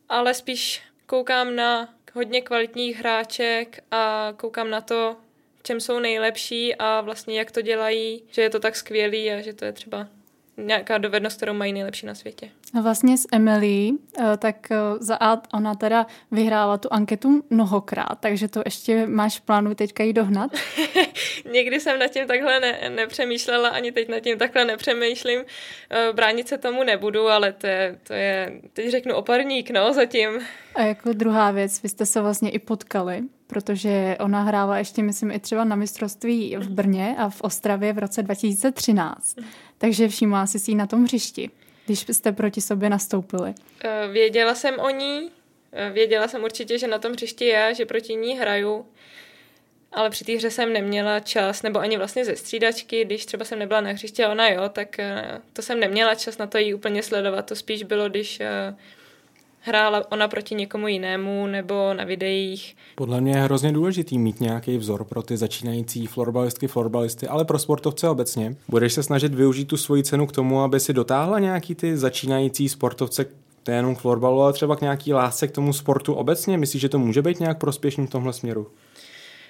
Ale 0.08 0.34
spíš 0.34 0.82
koukám 1.06 1.56
na 1.56 1.94
hodně 2.14 2.40
kvalitních 2.40 2.96
hráček 2.96 3.84
a 3.90 4.32
koukám 4.36 4.70
na 4.70 4.80
to, 4.80 5.16
v 5.58 5.62
čem 5.62 5.80
jsou 5.80 5.98
nejlepší 5.98 6.74
a 6.74 7.00
vlastně 7.00 7.38
jak 7.38 7.50
to 7.50 7.62
dělají, 7.62 8.22
že 8.30 8.42
je 8.42 8.50
to 8.50 8.60
tak 8.60 8.76
skvělý 8.76 9.30
a 9.30 9.40
že 9.40 9.52
to 9.52 9.64
je 9.64 9.72
třeba 9.72 10.08
nějaká 10.56 10.98
dovednost, 10.98 11.36
kterou 11.36 11.54
mají 11.54 11.72
nejlepší 11.72 12.06
na 12.06 12.14
světě. 12.14 12.50
A 12.78 12.80
vlastně 12.80 13.18
s 13.18 13.26
Emily, 13.32 13.90
eh, 14.18 14.36
tak 14.36 14.70
eh, 14.70 14.76
za 15.00 15.16
A 15.16 15.42
ona 15.54 15.74
teda 15.74 16.06
vyhrála 16.30 16.78
tu 16.78 16.88
anketu 16.92 17.44
mnohokrát, 17.50 18.18
takže 18.20 18.48
to 18.48 18.62
ještě 18.64 19.06
máš 19.06 19.38
v 19.38 19.40
plánu 19.40 19.74
teďka 19.74 20.04
jí 20.04 20.12
dohnat? 20.12 20.50
Nikdy 21.52 21.80
jsem 21.80 21.98
nad 21.98 22.08
tím 22.08 22.26
takhle 22.26 22.60
ne, 22.60 22.90
nepřemýšlela, 22.90 23.68
ani 23.68 23.92
teď 23.92 24.08
nad 24.08 24.20
tím 24.20 24.38
takhle 24.38 24.64
nepřemýšlím. 24.64 25.40
Eh, 25.90 26.12
bránit 26.12 26.48
se 26.48 26.58
tomu 26.58 26.84
nebudu, 26.84 27.28
ale 27.28 27.52
to 27.52 27.66
je, 27.66 27.98
to 28.06 28.12
je 28.12 28.60
teď 28.72 28.90
řeknu 28.90 29.14
oparník, 29.14 29.70
no, 29.70 29.92
zatím. 29.92 30.30
A 30.74 30.82
jako 30.82 31.12
druhá 31.12 31.50
věc, 31.50 31.82
vy 31.82 31.88
jste 31.88 32.06
se 32.06 32.20
vlastně 32.20 32.50
i 32.50 32.58
potkali, 32.58 33.22
protože 33.46 34.16
ona 34.20 34.42
hrála 34.42 34.78
ještě, 34.78 35.02
myslím, 35.02 35.30
i 35.30 35.38
třeba 35.38 35.64
na 35.64 35.76
mistrovství 35.76 36.56
v 36.56 36.70
Brně 36.70 37.14
a 37.18 37.28
v 37.28 37.40
Ostravě 37.40 37.92
v 37.92 37.98
roce 37.98 38.22
2013. 38.22 39.36
Takže 39.80 40.08
všimla 40.08 40.46
jsi 40.46 40.58
si 40.58 40.70
ji 40.70 40.74
na 40.74 40.86
tom 40.86 41.04
hřišti, 41.04 41.50
když 41.86 42.04
jste 42.10 42.32
proti 42.32 42.60
sobě 42.60 42.90
nastoupili. 42.90 43.54
Eh, 43.84 44.08
věděla 44.08 44.54
jsem 44.54 44.78
o 44.78 44.90
ní, 44.90 45.30
eh, 45.72 45.90
věděla 45.90 46.28
jsem 46.28 46.44
určitě, 46.44 46.78
že 46.78 46.86
na 46.86 46.98
tom 46.98 47.12
hřišti 47.12 47.44
je, 47.44 47.74
že 47.74 47.86
proti 47.86 48.14
ní 48.14 48.38
hraju, 48.38 48.86
ale 49.92 50.10
při 50.10 50.24
té 50.24 50.32
hře 50.32 50.50
jsem 50.50 50.72
neměla 50.72 51.20
čas, 51.20 51.62
nebo 51.62 51.78
ani 51.78 51.96
vlastně 51.96 52.24
ze 52.24 52.36
střídačky, 52.36 53.04
když 53.04 53.26
třeba 53.26 53.44
jsem 53.44 53.58
nebyla 53.58 53.80
na 53.80 53.90
hřišti 53.90 54.24
a 54.24 54.30
ona 54.30 54.48
jo, 54.48 54.68
tak 54.68 54.98
eh, 54.98 55.40
to 55.52 55.62
jsem 55.62 55.80
neměla 55.80 56.14
čas 56.14 56.38
na 56.38 56.46
to 56.46 56.58
jí 56.58 56.74
úplně 56.74 57.02
sledovat. 57.02 57.46
To 57.46 57.56
spíš 57.56 57.82
bylo, 57.82 58.08
když 58.08 58.40
hrála 59.60 60.12
ona 60.12 60.28
proti 60.28 60.54
někomu 60.54 60.88
jinému 60.88 61.46
nebo 61.46 61.94
na 61.94 62.04
videích. 62.04 62.76
Podle 62.94 63.20
mě 63.20 63.32
je 63.32 63.42
hrozně 63.42 63.72
důležitý 63.72 64.18
mít 64.18 64.40
nějaký 64.40 64.76
vzor 64.76 65.04
pro 65.04 65.22
ty 65.22 65.36
začínající 65.36 66.06
florbalistky, 66.06 66.66
florbalisty, 66.66 67.26
ale 67.26 67.44
pro 67.44 67.58
sportovce 67.58 68.08
obecně. 68.08 68.56
Budeš 68.68 68.92
se 68.92 69.02
snažit 69.02 69.34
využít 69.34 69.64
tu 69.64 69.76
svoji 69.76 70.02
cenu 70.02 70.26
k 70.26 70.32
tomu, 70.32 70.60
aby 70.62 70.80
si 70.80 70.92
dotáhla 70.92 71.38
nějaký 71.38 71.74
ty 71.74 71.96
začínající 71.96 72.68
sportovce 72.68 73.26
nejenom 73.68 73.96
k 73.96 73.98
florbalu, 73.98 74.42
ale 74.42 74.52
třeba 74.52 74.76
k 74.76 74.80
nějaký 74.80 75.12
lásce 75.12 75.48
k 75.48 75.52
tomu 75.52 75.72
sportu 75.72 76.14
obecně? 76.14 76.58
Myslíš, 76.58 76.82
že 76.82 76.88
to 76.88 76.98
může 76.98 77.22
být 77.22 77.40
nějak 77.40 77.58
prospěšný 77.58 78.06
v 78.06 78.10
tomhle 78.10 78.32
směru? 78.32 78.70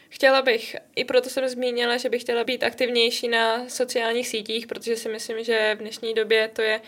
Chtěla 0.08 0.42
bych, 0.42 0.76
i 0.96 1.04
proto 1.04 1.28
jsem 1.28 1.48
zmínila, 1.48 1.96
že 1.96 2.08
bych 2.08 2.22
chtěla 2.22 2.44
být 2.44 2.62
aktivnější 2.62 3.28
na 3.28 3.68
sociálních 3.68 4.28
sítích, 4.28 4.66
protože 4.66 4.96
si 4.96 5.08
myslím, 5.08 5.44
že 5.44 5.74
v 5.74 5.78
dnešní 5.78 6.14
době 6.14 6.50
to 6.52 6.62
je 6.62 6.80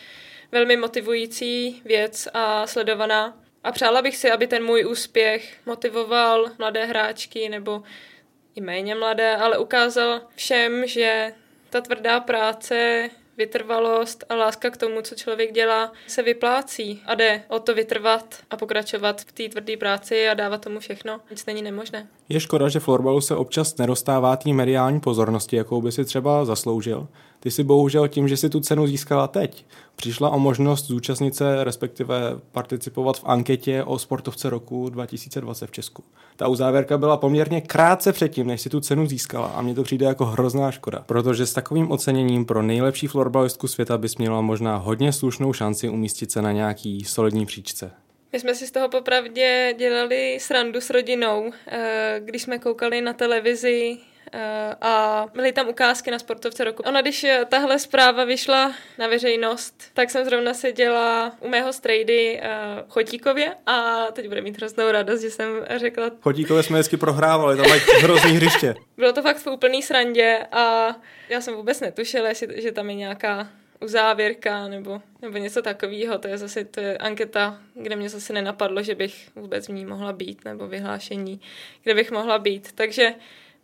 velmi 0.53 0.77
motivující 0.77 1.83
věc 1.85 2.29
a 2.35 2.67
sledovaná. 2.67 3.39
A 3.65 3.73
přála 3.73 4.03
bych 4.03 4.17
si, 4.17 4.31
aby 4.31 4.47
ten 4.47 4.65
můj 4.65 4.87
úspěch 4.87 5.57
motivoval 5.67 6.47
mladé 6.59 6.85
hráčky 6.85 7.49
nebo 7.49 7.83
i 8.55 8.61
méně 8.61 8.95
mladé, 8.95 9.37
ale 9.37 9.59
ukázal 9.59 10.21
všem, 10.35 10.87
že 10.87 11.35
ta 11.71 11.81
tvrdá 11.81 12.21
práce 12.21 13.11
vytrvalost 13.37 14.25
a 14.29 14.35
láska 14.35 14.71
k 14.71 14.77
tomu, 14.77 15.03
co 15.03 15.15
člověk 15.15 15.53
dělá, 15.53 15.93
se 16.07 16.23
vyplácí 16.23 17.03
a 17.07 17.15
jde 17.15 17.43
o 17.49 17.59
to 17.59 17.75
vytrvat 17.75 18.35
a 18.51 18.57
pokračovat 18.57 19.21
v 19.21 19.33
té 19.33 19.49
tvrdé 19.49 19.77
práci 19.77 20.29
a 20.29 20.35
dávat 20.35 20.61
tomu 20.61 20.81
všechno. 20.81 21.21
Nic 21.31 21.47
není 21.47 21.63
nemožné. 21.63 22.07
Je 22.29 22.41
škoda, 22.41 22.69
že 22.69 22.81
florbalu 22.81 23.21
se 23.21 23.37
občas 23.37 23.77
nedostává 23.77 24.37
té 24.37 24.53
mediální 24.53 25.01
pozornosti, 25.01 25.57
jakou 25.57 25.83
by 25.83 25.93
si 25.93 26.05
třeba 26.05 26.45
zasloužil. 26.45 27.09
Ty 27.43 27.51
si 27.51 27.65
bohužel 27.65 28.09
tím, 28.09 28.29
že 28.29 28.37
si 28.37 28.51
tu 28.51 28.61
cenu 28.61 28.87
získala 28.87 29.29
teď, 29.29 29.65
přišla 29.97 30.31
o 30.31 30.39
možnost 30.39 30.87
zúčastnit 30.87 31.37
se, 31.37 31.65
respektive 31.65 32.17
participovat 32.53 33.19
v 33.19 33.25
anketě 33.25 33.85
o 33.85 33.99
sportovce 33.99 34.51
roku 34.51 34.89
2020 34.89 35.67
v 35.67 35.71
Česku. 35.71 36.05
Ta 36.37 36.49
uzávěrka 36.49 36.99
byla 36.99 37.17
poměrně 37.17 37.61
krátce 37.61 38.13
předtím, 38.13 38.47
než 38.47 38.61
si 38.61 38.69
tu 38.69 38.81
cenu 38.81 39.07
získala 39.07 39.47
a 39.47 39.63
mně 39.63 39.75
to 39.75 39.83
přijde 39.83 40.07
jako 40.07 40.25
hrozná 40.25 40.71
škoda, 40.71 41.05
protože 41.07 41.47
s 41.47 41.53
takovým 41.53 41.91
oceněním 41.91 42.45
pro 42.45 42.63
nejlepší 42.63 43.07
florbalistku 43.07 43.69
světa 43.69 43.99
bys 43.99 44.17
měla 44.17 44.41
možná 44.41 44.77
hodně 44.77 45.13
slušnou 45.13 45.53
šanci 45.53 45.89
umístit 45.89 46.33
se 46.33 46.43
na 46.43 46.53
nějaký 46.53 47.05
solidní 47.05 47.47
příčce. 47.47 47.91
My 48.33 48.41
jsme 48.41 48.55
si 48.55 48.67
z 48.67 48.71
toho 48.71 48.89
popravdě 48.89 49.75
dělali 49.79 50.39
srandu 50.41 50.81
s 50.81 50.91
rodinou, 50.91 51.53
eh, 51.67 52.21
když 52.25 52.43
jsme 52.43 52.59
koukali 52.59 53.01
na 53.01 53.13
televizi 53.13 53.99
a 54.81 55.27
byly 55.35 55.53
tam 55.53 55.69
ukázky 55.69 56.11
na 56.11 56.19
sportovce 56.19 56.65
roku. 56.65 56.83
Ona, 56.83 57.01
když 57.01 57.25
eh, 57.25 57.45
tahle 57.49 57.79
zpráva 57.79 58.25
vyšla 58.25 58.73
na 58.99 59.07
veřejnost, 59.07 59.83
tak 59.95 60.11
jsem 60.11 60.25
zrovna 60.25 60.55
seděla 60.55 61.33
u 61.41 61.49
mého 61.49 61.73
strejdy 61.73 62.41
uh, 62.41 62.91
Chotíkově 62.91 63.55
a 63.67 64.07
teď 64.13 64.29
bude 64.29 64.41
mít 64.41 64.57
hroznou 64.57 64.91
radost, 64.91 65.21
že 65.21 65.31
jsem 65.31 65.49
řekla... 65.77 66.11
Chotíkově 66.21 66.63
jsme 66.63 66.79
vždycky 66.79 66.97
prohrávali, 66.97 67.57
tam 67.57 67.69
mají 67.69 67.81
hrozný 68.01 68.33
hřiště. 68.33 68.75
Bylo 68.97 69.13
to 69.13 69.23
fakt 69.23 69.37
v 69.37 69.47
úplný 69.47 69.83
srandě 69.83 70.47
a 70.53 70.95
já 71.29 71.41
jsem 71.41 71.55
vůbec 71.55 71.81
netušila, 71.81 72.29
že 72.57 72.73
tam 72.73 72.91
je 72.91 72.97
nějaká 72.97 73.49
uzávěrka 73.83 74.69
nebo, 74.69 75.03
nebo 75.23 75.39
něco 75.39 75.63
takového. 75.63 76.19
To 76.19 76.29
je 76.29 76.39
zase 76.39 76.65
to 76.65 76.81
je 76.81 76.99
anketa, 76.99 77.59
kde 77.75 77.97
mě 77.97 78.09
zase 78.09 78.33
nenapadlo, 78.33 78.83
že 78.83 78.95
bych 78.95 79.31
vůbec 79.37 79.69
v 79.69 79.73
ní 79.73 79.87
mohla 79.87 80.13
být, 80.13 80.45
nebo 80.45 80.69
vyhlášení, 80.69 81.41
kde 81.83 81.95
bych 81.95 82.11
mohla 82.11 82.39
být. 82.39 82.73
Takže 82.73 83.15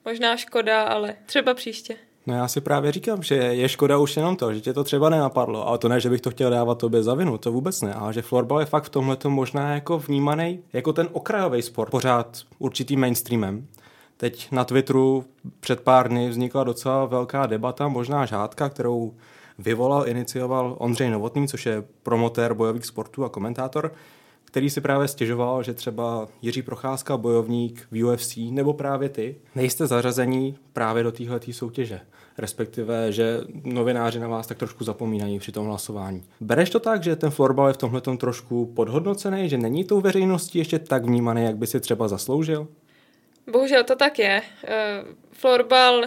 Možná 0.09 0.37
škoda, 0.37 0.83
ale 0.83 1.15
třeba 1.27 1.55
příště. 1.55 1.97
No 2.27 2.35
já 2.35 2.49
si 2.49 2.61
právě 2.61 2.93
říkám, 2.93 3.23
že 3.23 3.35
je 3.35 3.69
škoda 3.69 3.99
už 3.99 4.17
jenom 4.17 4.37
to, 4.37 4.55
že 4.55 4.61
tě 4.61 4.73
to 4.73 4.85
třeba 4.85 5.09
nenapadlo, 5.11 5.69
ale 5.69 5.79
to 5.79 5.88
ne, 5.88 6.00
že 6.00 6.11
bych 6.11 6.21
to 6.21 6.31
chtěl 6.31 6.50
dávat 6.50 6.79
tobě 6.79 7.03
za 7.03 7.15
vinu, 7.15 7.38
to 7.38 7.53
vůbec 7.53 7.83
ne, 7.83 7.95
ale 7.95 8.12
že 8.12 8.23
florbal 8.23 8.61
je 8.61 8.67
fakt 8.67 8.85
v 8.85 8.88
tomhle 8.88 9.17
možná 9.27 9.75
jako 9.75 9.99
vnímaný 9.99 10.62
jako 10.73 10.93
ten 10.93 11.09
okrajový 11.12 11.62
sport, 11.62 11.91
pořád 11.91 12.38
určitým 12.59 13.00
mainstreamem. 13.00 13.67
Teď 14.17 14.53
na 14.53 14.65
Twitteru 14.65 15.25
před 15.61 15.81
pár 15.81 16.09
dny 16.09 16.29
vznikla 16.29 16.65
docela 16.65 17.05
velká 17.05 17.47
debata, 17.47 17.88
možná 17.88 18.27
žádka, 18.27 18.69
kterou 18.69 19.15
vyvolal, 19.59 20.09
inicioval 20.09 20.77
Ondřej 20.79 21.11
Novotný, 21.11 21.49
což 21.49 21.67
je 21.67 21.85
promotér 22.03 22.55
bojových 22.55 22.87
sportů 22.87 23.25
a 23.25 23.29
komentátor, 23.29 23.93
který 24.49 24.71
si 24.71 24.81
právě 24.81 25.09
stěžoval, 25.09 25.62
že 25.62 25.75
třeba 25.75 26.28
Jiří 26.43 26.62
Procházka, 26.62 27.17
bojovník 27.17 27.87
v 27.90 28.05
UFC, 28.05 28.37
nebo 28.50 28.73
právě 28.73 29.09
ty, 29.09 29.37
nejste 29.55 29.87
zařazení 29.87 30.59
právě 30.73 31.02
do 31.02 31.12
téhle 31.12 31.40
soutěže. 31.50 32.00
Respektive, 32.38 33.12
že 33.12 33.40
novináři 33.64 34.21
na 34.21 34.28
vás 34.28 34.47
tak 34.47 34.59
trošku 34.59 34.85
zapomínají 34.85 35.38
při 35.38 35.52
tom 35.52 35.67
hlasování. 35.67 36.25
Bereš 36.40 36.71
to 36.71 36.81
tak, 36.81 37.02
že 37.02 37.17
ten 37.17 37.31
florbal 37.31 37.69
je 37.69 37.75
v 37.75 37.76
tomhle 37.76 38.00
trošku 38.00 38.67
podhodnocený, 38.67 39.49
že 39.49 39.59
není 39.59 39.85
tou 39.85 40.00
veřejností 40.00 40.59
ještě 40.59 40.78
tak 40.78 41.05
vnímaný, 41.05 41.45
jak 41.45 41.57
by 41.57 41.67
si 41.67 41.81
třeba 41.81 42.09
zasloužil? 42.09 42.69
Bohužel 43.50 43.85
to 43.85 43.97
tak 43.97 44.19
je. 44.19 44.43
Eh, 44.64 45.02
florbal 45.33 46.05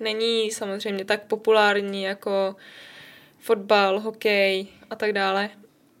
není 0.00 0.50
samozřejmě 0.50 1.04
tak 1.04 1.26
populární 1.26 2.02
jako 2.02 2.56
fotbal, 3.38 4.00
hokej 4.00 4.66
a 4.90 4.96
tak 4.96 5.12
dále. 5.12 5.50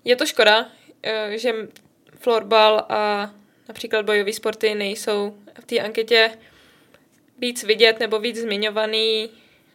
Je 0.04 0.16
to 0.16 0.26
škoda, 0.26 0.66
že 1.36 1.54
florbal 2.18 2.86
a 2.88 3.30
například 3.68 4.06
bojové 4.06 4.32
sporty 4.32 4.74
nejsou 4.74 5.36
v 5.60 5.64
té 5.64 5.78
anketě 5.78 6.30
víc 7.38 7.64
vidět 7.64 8.00
nebo 8.00 8.18
víc 8.18 8.36
zmiňovaný, 8.36 9.30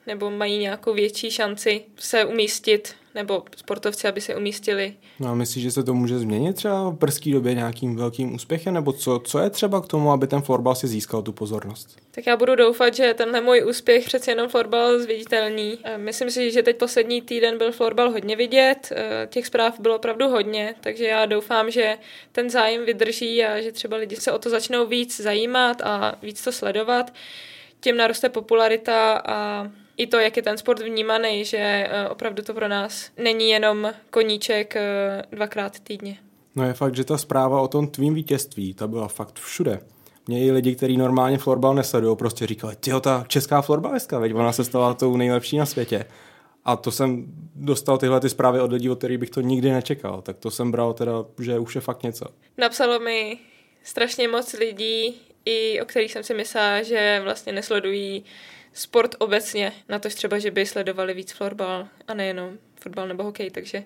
nebo 0.07 0.31
mají 0.31 0.57
nějakou 0.57 0.93
větší 0.93 1.31
šanci 1.31 1.83
se 1.95 2.25
umístit, 2.25 2.95
nebo 3.17 3.43
sportovci, 3.55 4.07
aby 4.07 4.21
se 4.21 4.35
umístili. 4.35 4.93
No 5.19 5.27
a 5.27 5.33
myslíš, 5.33 5.63
že 5.63 5.71
se 5.71 5.83
to 5.83 5.93
může 5.93 6.19
změnit 6.19 6.55
třeba 6.55 6.89
v 6.89 6.93
brzké 6.93 7.31
době 7.31 7.53
nějakým 7.53 7.95
velkým 7.95 8.35
úspěchem, 8.35 8.73
nebo 8.73 8.93
co, 8.93 9.21
co 9.23 9.39
je 9.39 9.49
třeba 9.49 9.81
k 9.81 9.87
tomu, 9.87 10.11
aby 10.11 10.27
ten 10.27 10.41
florbal 10.41 10.75
si 10.75 10.87
získal 10.87 11.21
tu 11.21 11.31
pozornost? 11.31 11.97
Tak 12.11 12.27
já 12.27 12.37
budu 12.37 12.55
doufat, 12.55 12.95
že 12.95 13.13
tenhle 13.13 13.41
můj 13.41 13.63
úspěch 13.69 14.05
přeci 14.05 14.31
jenom 14.31 14.49
florbal 14.49 14.99
zviditelný. 14.99 15.79
Myslím 15.97 16.31
si, 16.31 16.51
že 16.51 16.63
teď 16.63 16.77
poslední 16.77 17.21
týden 17.21 17.57
byl 17.57 17.71
florbal 17.71 18.11
hodně 18.11 18.35
vidět, 18.35 18.91
eh, 18.91 19.27
těch 19.29 19.47
zpráv 19.47 19.79
bylo 19.79 19.95
opravdu 19.95 20.27
hodně, 20.27 20.75
takže 20.81 21.05
já 21.05 21.25
doufám, 21.25 21.71
že 21.71 21.97
ten 22.31 22.49
zájem 22.49 22.85
vydrží 22.85 23.43
a 23.43 23.61
že 23.61 23.71
třeba 23.71 23.97
lidi 23.97 24.15
se 24.15 24.31
o 24.31 24.39
to 24.39 24.49
začnou 24.49 24.85
víc 24.85 25.21
zajímat 25.21 25.81
a 25.81 26.15
víc 26.21 26.43
to 26.43 26.51
sledovat. 26.51 27.13
Tím 27.79 27.97
naroste 27.97 28.29
popularita 28.29 29.21
a 29.25 29.69
i 29.97 30.07
to, 30.07 30.19
jak 30.19 30.37
je 30.37 30.43
ten 30.43 30.57
sport 30.57 30.79
vnímaný, 30.79 31.45
že 31.45 31.57
eh, 31.57 32.09
opravdu 32.09 32.43
to 32.43 32.53
pro 32.53 32.67
nás 32.67 33.11
není 33.17 33.49
jenom 33.49 33.93
koníček 34.09 34.75
eh, 34.75 35.23
dvakrát 35.31 35.79
týdně. 35.79 36.17
No 36.55 36.65
je 36.65 36.73
fakt, 36.73 36.95
že 36.95 37.03
ta 37.03 37.17
zpráva 37.17 37.61
o 37.61 37.67
tom 37.67 37.87
tvým 37.87 38.13
vítězství, 38.13 38.73
ta 38.73 38.87
byla 38.87 39.07
fakt 39.07 39.39
všude. 39.39 39.79
Mě 40.27 40.45
i 40.45 40.51
lidi, 40.51 40.75
kteří 40.75 40.97
normálně 40.97 41.37
florbal 41.37 41.75
nesledují, 41.75 42.17
prostě 42.17 42.47
říkali, 42.47 42.75
tyjo, 42.75 42.99
ta 42.99 43.25
česká 43.27 43.61
florbalistka, 43.61 44.19
veď 44.19 44.33
ona 44.33 44.51
se 44.51 44.63
stala 44.63 44.93
tou 44.93 45.17
nejlepší 45.17 45.57
na 45.57 45.65
světě. 45.65 46.05
A 46.65 46.75
to 46.75 46.91
jsem 46.91 47.25
dostal 47.55 47.97
tyhle 47.97 48.19
ty 48.19 48.29
zprávy 48.29 48.59
od 48.59 48.71
lidí, 48.71 48.89
od 48.89 48.97
kterých 48.97 49.17
bych 49.17 49.29
to 49.29 49.41
nikdy 49.41 49.71
nečekal. 49.71 50.21
Tak 50.21 50.37
to 50.37 50.51
jsem 50.51 50.71
bral 50.71 50.93
teda, 50.93 51.13
že 51.41 51.59
už 51.59 51.75
je 51.75 51.81
fakt 51.81 52.03
něco. 52.03 52.25
Napsalo 52.57 52.99
mi 52.99 53.37
strašně 53.83 54.27
moc 54.27 54.53
lidí, 54.53 55.21
i 55.45 55.81
o 55.81 55.85
kterých 55.85 56.11
jsem 56.11 56.23
si 56.23 56.33
myslela, 56.33 56.81
že 56.81 57.21
vlastně 57.23 57.53
nesledují 57.53 58.23
sport 58.73 59.15
obecně, 59.19 59.73
na 59.89 59.99
to 59.99 60.09
třeba, 60.09 60.39
že 60.39 60.51
by 60.51 60.65
sledovali 60.65 61.13
víc 61.13 61.31
florbal 61.31 61.87
a 62.07 62.13
nejenom 62.13 62.57
fotbal 62.81 63.07
nebo 63.07 63.23
hokej, 63.23 63.51
takže 63.51 63.83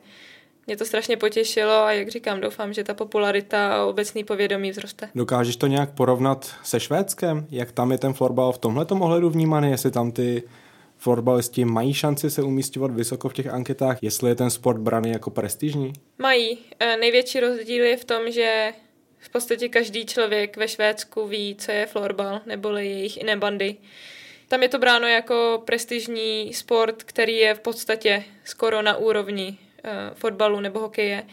mě 0.67 0.77
to 0.77 0.85
strašně 0.85 1.17
potěšilo 1.17 1.73
a 1.73 1.91
jak 1.91 2.09
říkám, 2.09 2.41
doufám, 2.41 2.73
že 2.73 2.83
ta 2.83 2.93
popularita 2.93 3.75
a 3.75 3.85
obecný 3.85 4.23
povědomí 4.23 4.71
vzroste. 4.71 5.09
Dokážeš 5.15 5.55
to 5.55 5.67
nějak 5.67 5.91
porovnat 5.91 6.55
se 6.63 6.79
Švédskem? 6.79 7.47
Jak 7.51 7.71
tam 7.71 7.91
je 7.91 7.97
ten 7.97 8.13
florbal 8.13 8.51
v 8.51 8.57
tomhle 8.57 8.85
ohledu 8.89 9.29
vnímaný? 9.29 9.71
Jestli 9.71 9.91
tam 9.91 10.11
ty 10.11 10.43
florbalisti 10.97 11.65
mají 11.65 11.93
šanci 11.93 12.29
se 12.29 12.43
umístěvat 12.43 12.91
vysoko 12.91 13.29
v 13.29 13.33
těch 13.33 13.47
anketách? 13.47 13.97
Jestli 14.01 14.29
je 14.29 14.35
ten 14.35 14.49
sport 14.49 14.77
braný 14.77 15.11
jako 15.11 15.29
prestižní? 15.29 15.93
Mají. 16.17 16.57
E, 16.79 16.97
největší 16.97 17.39
rozdíl 17.39 17.83
je 17.83 17.97
v 17.97 18.05
tom, 18.05 18.31
že 18.31 18.73
v 19.17 19.29
podstatě 19.29 19.69
každý 19.69 20.05
člověk 20.05 20.57
ve 20.57 20.67
Švédsku 20.67 21.27
ví, 21.27 21.55
co 21.55 21.71
je 21.71 21.85
florbal, 21.85 22.41
neboli 22.45 22.87
jejich 22.87 23.17
inebandy. 23.17 23.75
Tam 24.51 24.63
je 24.63 24.69
to 24.69 24.79
bráno 24.79 25.07
jako 25.07 25.61
prestižní 25.65 26.53
sport, 26.53 27.03
který 27.03 27.37
je 27.37 27.53
v 27.53 27.59
podstatě 27.59 28.23
skoro 28.45 28.81
na 28.81 28.97
úrovni 28.97 29.57
uh, 29.57 29.91
fotbalu 30.13 30.59
nebo 30.59 30.79
hokeje. 30.79 31.23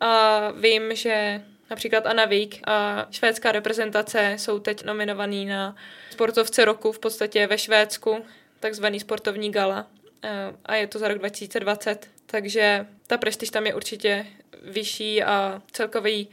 A 0.00 0.50
vím, 0.50 0.94
že 0.94 1.42
například 1.70 2.06
Anna 2.06 2.24
Vík 2.24 2.60
a 2.66 3.06
švédská 3.10 3.52
reprezentace 3.52 4.34
jsou 4.38 4.58
teď 4.58 4.84
nominovaný 4.84 5.46
na 5.46 5.76
sportovce 6.10 6.64
roku 6.64 6.92
v 6.92 6.98
podstatě 6.98 7.46
ve 7.46 7.58
Švédsku, 7.58 8.24
takzvaný 8.60 9.00
sportovní 9.00 9.52
gala. 9.52 9.86
Uh, 10.24 10.30
a 10.64 10.74
je 10.74 10.86
to 10.86 10.98
za 10.98 11.08
rok 11.08 11.18
2020. 11.18 12.10
Takže 12.26 12.86
ta 13.06 13.18
prestiž 13.18 13.50
tam 13.50 13.66
je 13.66 13.74
určitě 13.74 14.26
vyšší 14.62 15.22
a 15.22 15.62
celkový 15.72 16.28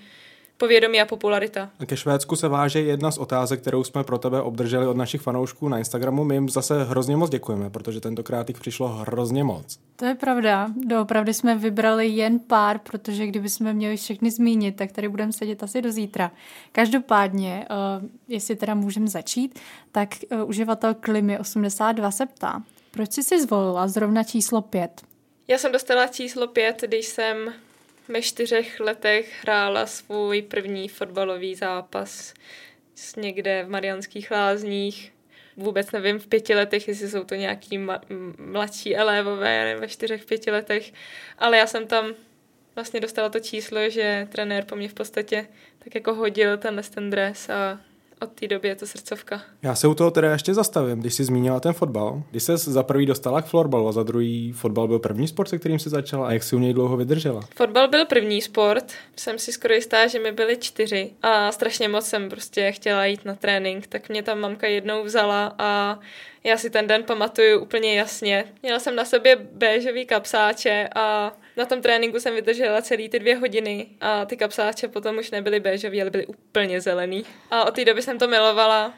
povědomí 0.62 1.01
a 1.01 1.06
popularita. 1.06 1.70
Ke 1.86 1.98
Švédsku 1.98 2.36
se 2.36 2.48
váže 2.48 2.82
jedna 2.82 3.12
z 3.12 3.18
otázek, 3.18 3.62
kterou 3.62 3.84
jsme 3.84 4.03
pro 4.03 4.18
tebe 4.18 4.41
obdrželi 4.41 4.88
od 4.88 4.98
našich 4.98 5.22
fanoušků 5.22 5.70
na 5.70 5.77
Instagramu. 5.77 6.24
My 6.24 6.36
jim 6.36 6.50
zase 6.50 6.84
hrozně 6.84 7.18
moc 7.18 7.30
děkujeme, 7.30 7.70
protože 7.70 8.01
tentokrát 8.01 8.50
jich 8.50 8.60
přišlo 8.60 8.88
hrozně 8.88 9.44
moc. 9.44 9.80
To 9.96 10.06
je 10.06 10.15
pravda. 10.15 10.70
Doopravdy 10.86 11.34
jsme 11.34 11.58
vybrali 11.58 12.08
jen 12.08 12.39
pár, 12.39 12.80
protože 12.80 13.27
kdyby 13.27 13.50
jsme 13.50 13.74
měli 13.74 13.98
všechny 13.98 14.32
zmínit, 14.32 14.75
tak 14.75 14.91
tady 14.91 15.10
budeme 15.10 15.34
sedět 15.34 15.63
asi 15.63 15.82
do 15.82 15.91
zítra. 15.91 16.32
Každopádně, 16.72 17.68
uh, 17.70 18.10
jestli 18.27 18.56
teda 18.56 18.75
můžeme 18.75 19.08
začít, 19.08 19.60
tak 19.91 20.10
uh, 20.32 20.50
uživatel 20.50 20.94
Klimy 20.94 21.39
82 21.39 22.12
se 22.12 22.25
ptá, 22.25 22.63
proč 22.91 23.12
jsi 23.12 23.24
si 23.24 23.42
zvolila 23.42 23.88
zrovna 23.88 24.24
číslo 24.24 24.62
5? 24.62 25.01
Já 25.48 25.57
jsem 25.57 25.72
dostala 25.72 26.07
číslo 26.07 26.48
5, 26.48 26.83
když 26.88 27.05
jsem 27.05 27.53
ve 28.11 28.21
čtyřech 28.21 28.79
letech 28.79 29.43
hrála 29.43 29.85
svůj 29.85 30.41
první 30.41 30.87
fotbalový 30.87 31.55
zápas 31.55 32.33
někde 33.17 33.63
v 33.63 33.69
Marianských 33.69 34.31
lázních. 34.31 35.13
Vůbec 35.57 35.91
nevím 35.91 36.19
v 36.19 36.27
pěti 36.27 36.55
letech, 36.55 36.87
jestli 36.87 37.09
jsou 37.09 37.24
to 37.24 37.35
nějaký 37.35 37.77
ma- 37.77 38.01
mladší 38.37 38.95
elévové 38.95 39.75
ve 39.75 39.87
čtyřech, 39.87 40.25
pěti 40.25 40.51
letech, 40.51 40.93
ale 41.37 41.57
já 41.57 41.67
jsem 41.67 41.87
tam 41.87 42.13
vlastně 42.75 43.00
dostala 43.00 43.29
to 43.29 43.39
číslo, 43.39 43.89
že 43.89 44.27
trenér 44.31 44.65
po 44.65 44.75
mně 44.75 44.89
v 44.89 44.93
podstatě 44.93 45.47
tak 45.79 45.95
jako 45.95 46.13
hodil 46.13 46.57
ten, 46.57 46.81
ten 46.93 47.09
dres 47.09 47.50
a 47.50 47.79
od 48.22 48.31
té 48.31 48.48
doby 48.48 48.68
je 48.68 48.75
to 48.75 48.88
srdcovka. 48.88 49.42
Já 49.62 49.75
se 49.75 49.88
u 49.88 49.94
toho 49.94 50.12
teda 50.12 50.31
ještě 50.31 50.53
zastavím, 50.53 51.00
když 51.00 51.14
jsi 51.14 51.24
zmínila 51.24 51.60
ten 51.60 51.74
fotbal. 51.74 52.24
Když 52.31 52.44
se 52.44 52.57
za 52.57 52.84
prvý 52.84 53.05
dostala 53.05 53.42
k 53.42 53.46
florbalu 53.46 53.88
a 53.88 53.92
za 53.92 54.03
druhý 54.03 54.51
fotbal 54.51 54.88
byl 54.88 55.00
první 55.00 55.27
sport, 55.27 55.48
se 55.48 55.57
kterým 55.57 55.79
se 55.79 55.90
začala 55.90 56.27
a 56.27 56.31
jak 56.31 56.44
si 56.44 56.55
u 56.55 56.60
něj 56.60 56.74
dlouho 56.74 56.98
vydržela? 56.98 57.42
Fotbal 57.55 57.88
byl 57.88 58.05
první 58.05 58.42
sport, 58.42 58.94
jsem 59.16 59.40
si 59.40 59.51
skoro 59.51 59.74
jistá, 59.74 60.07
že 60.07 60.20
mi 60.20 60.31
byly 60.31 60.57
čtyři 60.57 61.12
a 61.22 61.51
strašně 61.51 61.88
moc 61.88 62.05
jsem 62.05 62.29
prostě 62.29 62.72
chtěla 62.72 63.05
jít 63.05 63.25
na 63.25 63.36
trénink, 63.36 63.88
tak 63.88 64.10
mě 64.10 64.24
tam 64.24 64.40
mamka 64.40 64.68
jednou 64.68 65.03
vzala 65.03 65.55
a 65.57 66.00
já 66.44 66.57
si 66.57 66.70
ten 66.70 66.88
den 66.88 67.03
pamatuju 67.03 67.60
úplně 67.60 67.96
jasně. 67.96 68.46
Měla 68.64 68.79
jsem 68.79 68.96
na 68.96 69.05
sobě 69.05 69.36
béžový 69.51 70.05
kapsáče 70.05 70.90
a 70.96 71.31
na 71.57 71.66
tom 71.66 71.81
tréninku 71.81 72.20
jsem 72.20 72.35
vydržela 72.35 72.81
celý 72.81 73.09
ty 73.09 73.20
dvě 73.20 73.37
hodiny 73.37 73.87
a 74.01 74.25
ty 74.25 74.37
kapsáče 74.37 74.87
potom 74.87 75.18
už 75.18 75.31
nebyly 75.31 75.59
béžový, 75.59 76.01
ale 76.01 76.09
byly 76.09 76.25
úplně 76.25 76.81
zelený. 76.81 77.25
A 77.51 77.66
od 77.66 77.75
té 77.75 77.85
doby 77.85 78.01
jsem 78.01 78.20
to 78.20 78.27
milovala. 78.27 78.94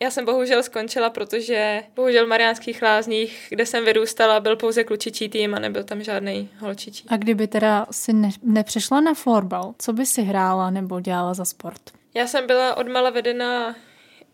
Já 0.00 0.10
jsem 0.10 0.24
bohužel 0.24 0.62
skončila, 0.62 1.10
protože 1.10 1.82
bohužel 1.96 2.26
v 2.26 2.28
Mariánských 2.28 2.82
lázních, 2.82 3.46
kde 3.48 3.66
jsem 3.66 3.84
vyrůstala, 3.84 4.40
byl 4.40 4.56
pouze 4.56 4.84
klučičí 4.84 5.28
tým 5.28 5.54
a 5.54 5.58
nebyl 5.58 5.84
tam 5.84 6.02
žádný 6.02 6.48
holčičí. 6.58 7.04
A 7.08 7.16
kdyby 7.16 7.46
teda 7.46 7.86
si 7.90 8.12
ne- 8.12 8.30
nepřešla 8.42 9.00
na 9.00 9.14
florbal, 9.14 9.74
co 9.78 9.92
by 9.92 10.06
si 10.06 10.22
hrála 10.22 10.70
nebo 10.70 11.00
dělala 11.00 11.34
za 11.34 11.44
sport? 11.44 11.80
Já 12.14 12.26
jsem 12.26 12.46
byla 12.46 12.76
odmala 12.76 13.10
vedena 13.10 13.76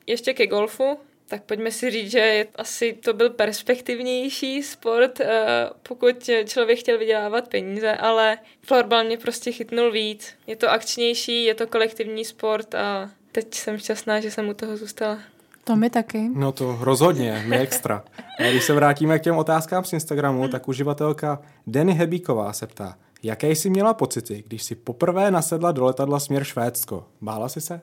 ještě 0.06 0.34
ke 0.34 0.46
golfu, 0.46 0.98
tak 1.28 1.42
pojďme 1.42 1.70
si 1.70 1.90
říct, 1.90 2.10
že 2.10 2.46
asi 2.56 2.92
to 2.92 3.12
byl 3.12 3.30
perspektivnější 3.30 4.62
sport, 4.62 5.20
eh, 5.20 5.70
pokud 5.82 6.30
člověk 6.44 6.78
chtěl 6.78 6.98
vydělávat 6.98 7.48
peníze, 7.48 7.92
ale 7.92 8.38
florbal 8.62 9.04
mě 9.04 9.18
prostě 9.18 9.52
chytnul 9.52 9.92
víc. 9.92 10.34
Je 10.46 10.56
to 10.56 10.70
akčnější, 10.70 11.44
je 11.44 11.54
to 11.54 11.66
kolektivní 11.66 12.24
sport 12.24 12.74
a 12.74 13.10
teď 13.32 13.54
jsem 13.54 13.78
šťastná, 13.78 14.20
že 14.20 14.30
jsem 14.30 14.48
u 14.48 14.54
toho 14.54 14.76
zůstala. 14.76 15.18
To 15.64 15.76
mi 15.76 15.90
taky. 15.90 16.30
No 16.34 16.52
to 16.52 16.78
rozhodně, 16.80 17.42
my 17.46 17.58
extra. 17.58 18.04
A 18.38 18.50
když 18.50 18.64
se 18.64 18.72
vrátíme 18.72 19.18
k 19.18 19.22
těm 19.22 19.36
otázkám 19.36 19.84
z 19.84 19.92
Instagramu, 19.92 20.48
tak 20.48 20.68
uživatelka 20.68 21.42
Denny 21.66 21.92
Hebíková 21.92 22.52
se 22.52 22.66
ptá, 22.66 22.98
jaké 23.22 23.50
jsi 23.50 23.70
měla 23.70 23.94
pocity, 23.94 24.44
když 24.46 24.62
jsi 24.62 24.74
poprvé 24.74 25.30
nasedla 25.30 25.72
do 25.72 25.84
letadla 25.84 26.20
směr 26.20 26.44
Švédsko? 26.44 27.06
Bála 27.20 27.48
jsi 27.48 27.60
se? 27.60 27.80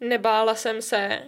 Nebála 0.00 0.54
jsem 0.54 0.82
se 0.82 1.18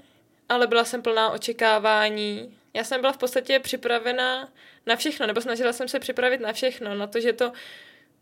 ale 0.53 0.67
byla 0.67 0.85
jsem 0.85 1.03
plná 1.03 1.31
očekávání. 1.31 2.57
Já 2.75 2.85
jsem 2.85 3.01
byla 3.01 3.13
v 3.13 3.17
podstatě 3.17 3.59
připravena 3.59 4.49
na 4.87 4.97
všechno, 4.97 5.27
nebo 5.27 5.41
snažila 5.41 5.73
jsem 5.73 5.89
se 5.89 5.99
připravit 5.99 6.41
na 6.41 6.53
všechno, 6.53 6.95
na 6.95 7.07
to, 7.07 7.21
že 7.21 7.33
to 7.33 7.53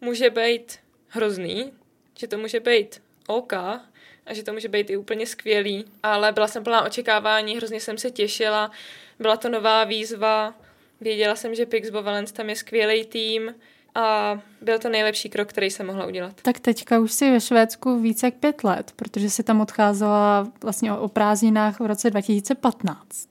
může 0.01 0.31
být 0.31 0.79
hrozný, 1.09 1.73
že 2.19 2.29
to 2.29 2.39
může 2.39 2.61
být 2.61 3.03
OK 3.27 3.53
a 3.53 3.81
že 4.31 4.43
to 4.43 4.53
může 4.53 4.69
být 4.69 4.91
i 4.91 4.97
úplně 4.97 5.27
skvělý, 5.27 5.85
ale 6.03 6.33
byla 6.33 6.49
jsem 6.49 6.65
plná 6.65 6.85
očekávání, 6.85 7.57
hrozně 7.57 7.81
jsem 7.81 7.99
se 7.99 8.11
těšila, 8.11 8.71
byla 9.19 9.37
to 9.37 9.49
nová 9.49 9.85
výzva, 9.85 10.55
věděla 11.01 11.37
jsem, 11.37 11.55
že 11.55 11.67
Pixbo 11.67 12.03
Valence 12.03 12.35
tam 12.35 12.49
je 12.49 12.57
skvělý 12.57 13.05
tým, 13.05 13.55
a 13.95 14.39
byl 14.61 14.79
to 14.79 14.89
nejlepší 14.89 15.29
krok, 15.29 15.49
který 15.49 15.71
jsem 15.71 15.87
mohla 15.87 16.07
udělat. 16.07 16.35
Tak 16.43 16.61
teďka 16.61 16.99
už 16.99 17.13
si 17.13 17.31
ve 17.31 17.41
Švédsku 17.41 18.01
více 18.01 18.27
jak 18.27 18.35
pět 18.35 18.65
let, 18.65 18.93
protože 18.97 19.31
si 19.31 19.43
tam 19.43 19.61
odcházela 19.61 20.49
vlastně 20.63 20.93
o 20.93 21.09
prázdninách 21.09 21.81
v 21.81 21.87
roce 21.87 22.11
2015. 22.11 23.29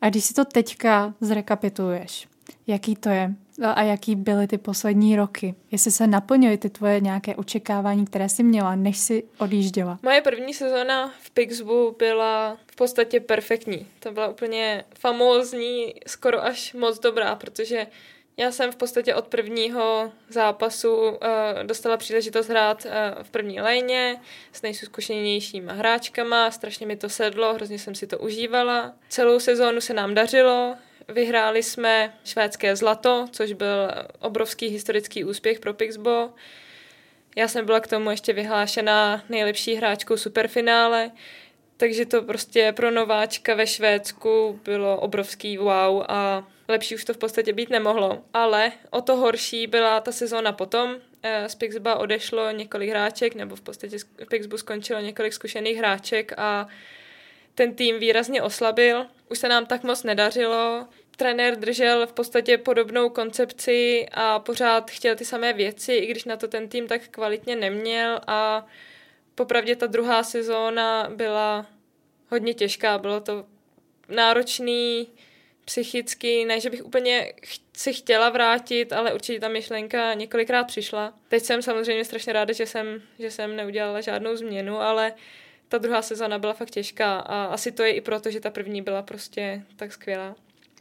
A 0.00 0.08
když 0.08 0.24
si 0.24 0.34
to 0.34 0.44
teďka 0.44 1.14
zrekapituluješ, 1.20 2.28
jaký 2.66 2.96
to 2.96 3.08
je 3.08 3.34
a 3.62 3.82
jaký 3.82 4.16
byly 4.16 4.46
ty 4.46 4.58
poslední 4.58 5.16
roky? 5.16 5.54
Jestli 5.70 5.90
se 5.90 6.06
naplnily 6.06 6.58
ty 6.58 6.70
tvoje 6.70 7.00
nějaké 7.00 7.36
očekávání, 7.36 8.06
které 8.06 8.28
jsi 8.28 8.42
měla, 8.42 8.74
než 8.74 8.98
si 8.98 9.24
odjížděla? 9.38 9.98
Moje 10.02 10.20
první 10.20 10.54
sezóna 10.54 11.12
v 11.20 11.30
Pixbu 11.30 11.96
byla 11.98 12.56
v 12.66 12.76
podstatě 12.76 13.20
perfektní. 13.20 13.86
To 14.00 14.12
byla 14.12 14.28
úplně 14.28 14.84
famózní, 14.98 15.94
skoro 16.06 16.44
až 16.44 16.74
moc 16.74 16.98
dobrá, 16.98 17.34
protože 17.34 17.86
Já 18.38 18.50
jsem 18.50 18.72
v 18.72 18.76
podstatě 18.76 19.14
od 19.14 19.26
prvního 19.26 20.12
zápasu 20.28 20.94
uh, 20.94 21.16
dostala 21.62 21.96
příležitost 21.96 22.48
hrát 22.48 22.84
uh, 22.84 22.90
v 23.22 23.30
první 23.30 23.60
léně 23.60 24.20
s 24.52 24.62
nejzkušenějšíma 24.62 25.72
hráčkama, 25.72 26.50
strašně 26.50 26.86
mi 26.86 26.96
to 26.96 27.08
sedlo, 27.08 27.54
hrozně 27.54 27.78
jsem 27.78 27.94
si 27.94 28.06
to 28.06 28.18
užívala. 28.18 28.94
Celou 29.08 29.40
sezónu 29.40 29.80
se 29.80 29.94
nám 29.94 30.14
dařilo, 30.14 30.76
vyhráli 31.08 31.62
jsme 31.62 32.14
švédské 32.24 32.76
zlato, 32.76 33.26
což 33.30 33.52
byl 33.52 33.90
obrovský 34.20 34.68
historický 34.68 35.24
úspěch 35.24 35.60
pro 35.60 35.74
Pixbo. 35.74 36.30
Já 37.36 37.48
jsem 37.48 37.66
byla 37.66 37.80
k 37.80 37.86
tomu 37.86 38.10
ještě 38.10 38.32
vyhlášena 38.32 39.24
nejlepší 39.28 39.74
hráčkou 39.74 40.16
superfinále, 40.16 41.10
takže 41.76 42.06
to 42.06 42.22
prostě 42.22 42.72
pro 42.76 42.90
nováčka 42.90 43.54
ve 43.54 43.66
Švédsku 43.66 44.60
bylo 44.64 45.00
obrovský 45.00 45.58
wow 45.58 46.04
a 46.08 46.48
lepší 46.68 46.94
už 46.94 47.04
to 47.04 47.14
v 47.14 47.18
podstatě 47.18 47.52
být 47.52 47.70
nemohlo. 47.70 48.22
Ale 48.34 48.72
o 48.90 49.00
to 49.00 49.16
horší 49.16 49.66
byla 49.66 50.00
ta 50.00 50.12
sezóna 50.12 50.52
potom. 50.52 50.96
Eh, 51.22 51.48
z 51.48 51.54
Pixba 51.54 51.96
odešlo 51.96 52.50
několik 52.50 52.90
hráček, 52.90 53.34
nebo 53.34 53.56
v 53.56 53.60
podstatě 53.60 53.98
z 53.98 54.04
Pixbu 54.30 54.58
skončilo 54.58 55.00
několik 55.00 55.32
zkušených 55.32 55.78
hráček 55.78 56.32
a 56.36 56.68
ten 57.54 57.74
tým 57.74 57.98
výrazně 57.98 58.42
oslabil. 58.42 59.06
Už 59.30 59.38
se 59.38 59.48
nám 59.48 59.66
tak 59.66 59.82
moc 59.82 60.02
nedařilo. 60.02 60.86
Trenér 61.16 61.56
držel 61.56 62.06
v 62.06 62.12
podstatě 62.12 62.58
podobnou 62.58 63.08
koncepci 63.08 64.06
a 64.12 64.38
pořád 64.38 64.90
chtěl 64.90 65.16
ty 65.16 65.24
samé 65.24 65.52
věci, 65.52 65.92
i 65.92 66.06
když 66.06 66.24
na 66.24 66.36
to 66.36 66.48
ten 66.48 66.68
tým 66.68 66.86
tak 66.86 67.08
kvalitně 67.08 67.56
neměl 67.56 68.20
a 68.26 68.66
popravdě 69.36 69.76
ta 69.76 69.86
druhá 69.86 70.22
sezóna 70.22 71.10
byla 71.14 71.66
hodně 72.30 72.54
těžká, 72.54 72.98
bylo 72.98 73.20
to 73.20 73.46
náročný 74.08 75.08
psychicky, 75.64 76.44
ne, 76.44 76.60
že 76.60 76.70
bych 76.70 76.84
úplně 76.84 77.32
si 77.76 77.92
chtěla 77.92 78.30
vrátit, 78.30 78.92
ale 78.92 79.14
určitě 79.14 79.40
ta 79.40 79.48
myšlenka 79.48 80.14
několikrát 80.14 80.64
přišla. 80.64 81.14
Teď 81.28 81.42
jsem 81.42 81.62
samozřejmě 81.62 82.04
strašně 82.04 82.32
ráda, 82.32 82.52
že 82.52 82.66
jsem, 82.66 83.02
že 83.18 83.30
jsem 83.30 83.56
neudělala 83.56 84.00
žádnou 84.00 84.36
změnu, 84.36 84.80
ale 84.80 85.12
ta 85.68 85.78
druhá 85.78 86.02
sezóna 86.02 86.38
byla 86.38 86.52
fakt 86.52 86.70
těžká 86.70 87.18
a 87.18 87.44
asi 87.44 87.72
to 87.72 87.82
je 87.82 87.92
i 87.92 88.00
proto, 88.00 88.30
že 88.30 88.40
ta 88.40 88.50
první 88.50 88.82
byla 88.82 89.02
prostě 89.02 89.62
tak 89.76 89.92
skvělá. 89.92 90.36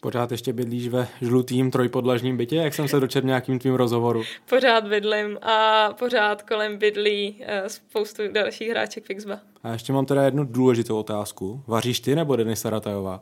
Pořád 0.06 0.32
ještě 0.32 0.54
bydlíš 0.54 0.88
ve 0.88 1.08
žlutým 1.22 1.72
trojpodlažním 1.72 2.38
bytě, 2.38 2.56
jak 2.56 2.74
jsem 2.74 2.88
se 2.88 3.00
dočetl 3.00 3.28
nějakým 3.28 3.60
tvým 3.60 3.74
rozhovoru? 3.74 4.24
Pořád 4.50 4.88
bydlím 4.88 5.38
a 5.42 5.90
pořád 5.94 6.44
kolem 6.44 6.78
bydlí 6.78 7.36
eh, 7.42 7.70
spoustu 7.70 8.24
dalších 8.32 8.70
hráček 8.70 9.06
Fixba. 9.06 9.40
A 9.64 9.72
ještě 9.72 9.94
mám 9.94 10.06
teda 10.06 10.24
jednu 10.24 10.44
důležitou 10.44 11.00
otázku. 11.00 11.64
Vaříš 11.68 12.00
ty 12.00 12.16
nebo 12.16 12.36
Denisa 12.36 12.70
Ratajová? 12.70 13.22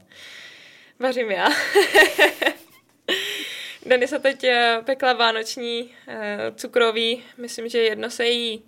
Vařím 1.00 1.32
já. 1.32 1.48
Denisa 3.86 4.20
teď 4.20 4.44
eh, 4.44 4.82
pekla 4.86 5.14
vánoční 5.14 5.90
eh, 6.08 6.52
cukrový. 6.56 7.24
Myslím, 7.38 7.70
že 7.70 7.78
jedno 7.78 8.10
se 8.10 8.26
jí 8.28 8.64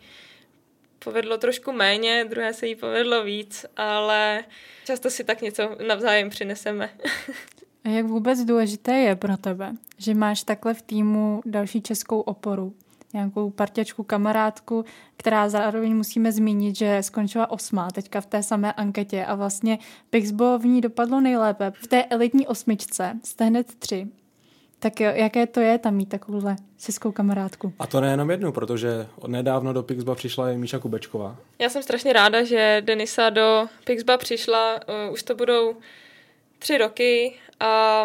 povedlo 1.00 1.38
trošku 1.38 1.72
méně, 1.72 2.26
druhé 2.30 2.54
se 2.54 2.68
jí 2.68 2.76
povedlo 2.76 3.24
víc, 3.24 3.66
ale 3.78 4.44
často 4.86 5.10
si 5.10 5.24
tak 5.24 5.42
něco 5.42 5.70
navzájem 5.88 6.30
přineseme. 6.30 6.90
A 7.86 7.90
jak 7.90 8.06
vůbec 8.06 8.40
důležité 8.40 8.94
je 8.94 9.16
pro 9.16 9.38
tebe, 9.38 9.74
že 9.98 10.14
máš 10.14 10.44
takhle 10.44 10.74
v 10.74 10.82
týmu 10.82 11.42
další 11.46 11.82
českou 11.82 12.20
oporu? 12.20 12.74
Nějakou 13.14 13.50
parťačku, 13.50 14.04
kamarádku, 14.04 14.86
která 15.18 15.50
zároveň 15.50 15.96
musíme 15.96 16.32
zmínit, 16.32 16.76
že 16.76 17.04
skončila 17.04 17.52
osmá 17.52 17.92
teďka 17.92 18.22
v 18.22 18.26
té 18.26 18.44
samé 18.44 18.74
anketě 18.74 19.26
a 19.26 19.36
vlastně 19.36 19.80
Pixbo 20.10 20.60
v 20.60 20.66
ní 20.66 20.82
dopadlo 20.82 21.22
nejlépe. 21.22 21.72
V 21.76 21.88
té 21.88 22.04
elitní 22.04 22.48
osmičce 22.48 23.20
jste 23.24 23.46
hned 23.46 23.76
tři. 23.76 24.08
Tak 24.80 25.00
jaké 25.00 25.48
to 25.48 25.60
je 25.60 25.78
tam 25.78 25.96
mít 25.96 26.10
takovouhle 26.10 26.56
českou 26.78 27.12
kamarádku? 27.12 27.74
A 27.80 27.88
to 27.88 28.02
nejenom 28.02 28.32
jednu, 28.32 28.52
protože 28.52 29.08
nedávno 29.28 29.74
do 29.74 29.84
Pixba 29.84 30.16
přišla 30.16 30.52
i 30.52 30.58
Míša 30.58 30.80
Kubečková. 30.80 31.38
Já 31.60 31.70
jsem 31.70 31.84
strašně 31.84 32.14
ráda, 32.14 32.44
že 32.44 32.82
Denisa 32.86 33.30
do 33.30 33.68
Pixba 33.86 34.18
přišla. 34.18 34.76
Uh, 34.76 35.14
už 35.14 35.24
to 35.24 35.36
budou 35.36 35.76
tři 36.66 36.78
roky 36.78 37.34
a 37.60 38.04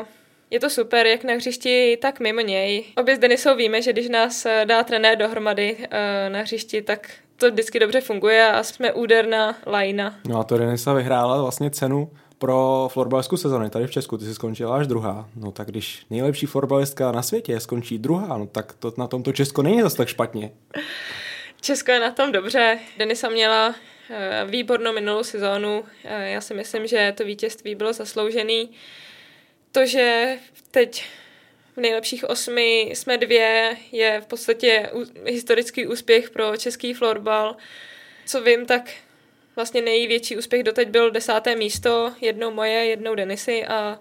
je 0.51 0.61
to 0.61 0.71
super, 0.71 1.07
jak 1.07 1.25
na 1.25 1.35
hřišti, 1.35 1.99
tak 2.03 2.21
mimo 2.21 2.41
něj. 2.41 2.85
Obě 2.97 3.17
s 3.17 3.19
Denisou 3.19 3.57
víme, 3.57 3.83
že 3.83 3.93
když 3.93 4.09
nás 4.09 4.47
eh, 4.47 4.65
dá 4.65 4.85
trenér 4.85 5.19
dohromady 5.19 5.77
uh, 5.77 5.87
na 6.29 6.41
hřišti, 6.41 6.83
tak 6.83 7.11
to 7.37 7.51
vždycky 7.51 7.79
dobře 7.79 8.01
funguje 8.01 8.53
a 8.53 8.63
jsme 8.63 8.93
úderná 8.93 9.57
lajna. 9.67 10.15
No 10.29 10.41
a 10.41 10.45
to 10.45 10.59
Denisa 10.59 10.93
vyhrála 10.93 11.43
vlastně 11.43 11.71
cenu 11.71 12.11
pro 12.39 12.89
florbalskou 12.93 13.37
sezonu 13.37 13.71
tady 13.71 13.87
v 13.87 13.91
Česku. 13.91 14.19
Ty 14.19 14.25
jsi 14.25 14.35
skončila 14.35 14.77
až 14.77 14.87
druhá. 14.87 15.29
No 15.37 15.53
tak 15.53 15.69
když 15.69 16.07
nejlepší 16.11 16.47
florbalistka 16.47 17.13
na 17.13 17.23
světě 17.23 17.61
skončí 17.61 17.99
druhá, 17.99 18.39
no 18.39 18.47
tak 18.47 18.73
to 18.73 18.93
na 18.99 19.07
tomto 19.07 19.33
Česko 19.33 19.63
není 19.63 19.83
zase 19.83 19.97
tak 19.97 20.09
špatně. 20.09 20.51
Česko 21.61 21.93
je 21.93 22.01
na 22.01 22.11
tom 22.11 22.33
dobře. 22.33 22.79
Denisa 22.99 23.29
měla 23.29 23.69
eh, 23.69 24.00
výbornou 24.47 24.93
minulou 24.93 25.25
sezónu. 25.25 25.85
Já 26.05 26.41
si 26.41 26.55
myslím, 26.55 26.87
že 26.87 27.15
to 27.17 27.25
vítězství 27.25 27.75
bylo 27.75 27.93
zasloužený 27.93 28.71
to, 29.73 29.87
že 29.87 30.39
teď 30.71 31.05
v 31.77 31.81
nejlepších 31.81 32.25
osmi 32.25 32.81
jsme 32.81 33.19
dvě, 33.19 33.77
je 33.93 34.21
v 34.21 34.27
podstatě 34.27 34.91
historický 35.25 35.87
úspěch 35.87 36.31
pro 36.31 36.57
český 36.57 36.95
florbal. 36.95 37.57
Co 38.27 38.43
vím, 38.43 38.67
tak 38.67 38.91
vlastně 39.57 39.83
největší 39.83 40.37
úspěch 40.37 40.63
doteď 40.63 40.89
byl 40.89 41.11
desáté 41.11 41.57
místo, 41.57 42.15
jednou 42.21 42.51
moje, 42.51 42.85
jednou 42.85 43.15
Denisy 43.15 43.65
a 43.67 44.01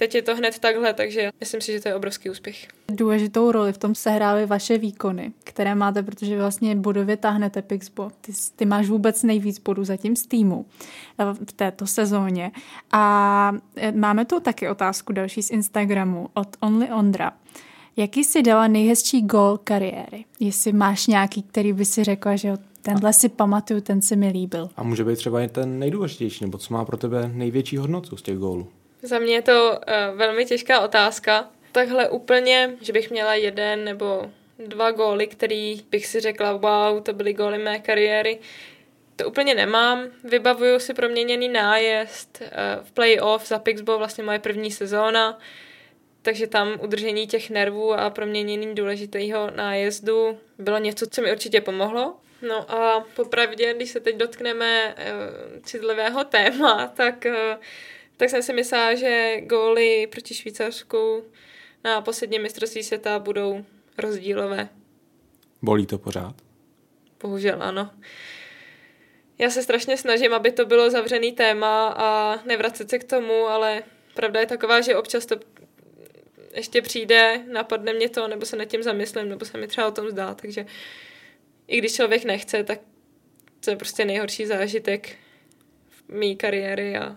teď 0.00 0.14
je 0.14 0.22
to 0.22 0.36
hned 0.36 0.58
takhle, 0.58 0.94
takže 0.94 1.30
myslím 1.40 1.60
si, 1.60 1.72
že 1.72 1.80
to 1.80 1.88
je 1.88 1.94
obrovský 1.94 2.30
úspěch. 2.30 2.68
Důležitou 2.88 3.52
roli 3.52 3.72
v 3.72 3.78
tom 3.78 3.94
sehrály 3.94 4.46
vaše 4.46 4.78
výkony, 4.78 5.32
které 5.44 5.74
máte, 5.74 6.02
protože 6.02 6.38
vlastně 6.38 6.76
bodově 6.76 7.16
táhnete 7.16 7.62
Pixbo. 7.62 8.10
Ty, 8.20 8.32
ty 8.56 8.64
máš 8.64 8.88
vůbec 8.88 9.22
nejvíc 9.22 9.58
bodů 9.58 9.84
zatím 9.84 10.16
z 10.16 10.26
týmu 10.26 10.66
eh, 11.18 11.24
v 11.44 11.52
této 11.52 11.86
sezóně. 11.86 12.50
A 12.92 13.52
eh, 13.76 13.92
máme 13.92 14.24
tu 14.24 14.40
taky 14.40 14.68
otázku 14.68 15.12
další 15.12 15.42
z 15.42 15.50
Instagramu 15.50 16.28
od 16.34 16.48
Only 16.60 16.90
Ondra. 16.90 17.32
Jaký 17.96 18.24
jsi 18.24 18.42
dala 18.42 18.68
nejhezčí 18.68 19.22
gol 19.22 19.58
kariéry? 19.64 20.24
Jestli 20.40 20.72
máš 20.72 21.06
nějaký, 21.06 21.42
který 21.42 21.72
by 21.72 21.84
si 21.84 22.04
řekla, 22.04 22.36
že 22.36 22.56
tenhle 22.82 23.12
si 23.12 23.28
pamatuju, 23.28 23.80
ten 23.80 24.02
se 24.02 24.16
mi 24.16 24.28
líbil. 24.28 24.68
A 24.76 24.82
může 24.82 25.04
být 25.04 25.16
třeba 25.16 25.40
i 25.42 25.48
ten 25.48 25.78
nejdůležitější, 25.78 26.44
nebo 26.44 26.58
co 26.58 26.74
má 26.74 26.84
pro 26.84 26.96
tebe 26.96 27.30
největší 27.34 27.76
hodnotu 27.76 28.16
z 28.16 28.22
těch 28.22 28.38
gólů? 28.38 28.66
Za 29.02 29.18
mě 29.18 29.34
je 29.34 29.42
to 29.42 29.70
uh, 29.72 30.18
velmi 30.18 30.44
těžká 30.44 30.80
otázka. 30.80 31.50
Takhle 31.72 32.08
úplně, 32.08 32.76
že 32.80 32.92
bych 32.92 33.10
měla 33.10 33.34
jeden 33.34 33.84
nebo 33.84 34.30
dva 34.58 34.90
góly, 34.90 35.26
který 35.26 35.82
bych 35.90 36.06
si 36.06 36.20
řekla, 36.20 36.52
wow, 36.52 37.02
to 37.02 37.12
byly 37.12 37.32
góly 37.32 37.58
mé 37.58 37.78
kariéry. 37.78 38.38
To 39.16 39.28
úplně 39.28 39.54
nemám. 39.54 40.06
Vybavuju 40.24 40.78
si 40.78 40.94
proměněný 40.94 41.48
nájezd 41.48 42.42
uh, 42.42 42.84
v 42.84 42.92
playoff 42.92 43.48
za 43.48 43.58
Pixbo, 43.58 43.98
vlastně 43.98 44.24
moje 44.24 44.38
první 44.38 44.70
sezóna. 44.70 45.38
Takže 46.22 46.46
tam 46.46 46.78
udržení 46.80 47.26
těch 47.26 47.50
nervů 47.50 47.92
a 47.92 48.10
proměnění 48.10 48.74
důležitého 48.74 49.50
nájezdu 49.50 50.38
bylo 50.58 50.78
něco, 50.78 51.06
co 51.06 51.22
mi 51.22 51.32
určitě 51.32 51.60
pomohlo. 51.60 52.16
No 52.48 52.70
a 52.70 53.04
popravdě, 53.16 53.74
když 53.74 53.90
se 53.90 54.00
teď 54.00 54.16
dotkneme 54.16 54.94
uh, 54.94 55.62
citlivého 55.62 56.24
téma, 56.24 56.92
tak 56.96 57.26
uh, 57.26 57.62
tak 58.20 58.30
jsem 58.30 58.42
si 58.42 58.52
myslela, 58.52 58.94
že 58.94 59.40
góly 59.40 60.06
proti 60.06 60.34
Švýcarsku 60.34 61.24
na 61.84 62.00
posledním 62.00 62.42
mistrovství 62.42 62.82
světa 62.82 63.18
budou 63.18 63.64
rozdílové. 63.98 64.68
Bolí 65.62 65.86
to 65.86 65.98
pořád? 65.98 66.34
Bohužel 67.22 67.62
ano. 67.62 67.90
Já 69.38 69.50
se 69.50 69.62
strašně 69.62 69.96
snažím, 69.96 70.34
aby 70.34 70.52
to 70.52 70.66
bylo 70.66 70.90
zavřený 70.90 71.32
téma 71.32 71.88
a 71.88 72.38
nevracet 72.46 72.90
se 72.90 72.98
k 72.98 73.04
tomu, 73.04 73.46
ale 73.46 73.82
pravda 74.14 74.40
je 74.40 74.46
taková, 74.46 74.80
že 74.80 74.96
občas 74.96 75.26
to 75.26 75.36
ještě 76.54 76.82
přijde, 76.82 77.44
napadne 77.52 77.92
mě 77.92 78.08
to, 78.08 78.28
nebo 78.28 78.46
se 78.46 78.56
nad 78.56 78.64
tím 78.64 78.82
zamyslím, 78.82 79.28
nebo 79.28 79.44
se 79.44 79.58
mi 79.58 79.66
třeba 79.66 79.86
o 79.86 79.90
tom 79.90 80.10
zdá, 80.10 80.34
takže 80.34 80.66
i 81.66 81.78
když 81.78 81.94
člověk 81.94 82.24
nechce, 82.24 82.64
tak 82.64 82.80
to 83.64 83.70
je 83.70 83.76
prostě 83.76 84.04
nejhorší 84.04 84.46
zážitek 84.46 85.16
v 85.88 86.08
mý 86.08 86.36
kariéry 86.36 86.96
a 86.96 87.16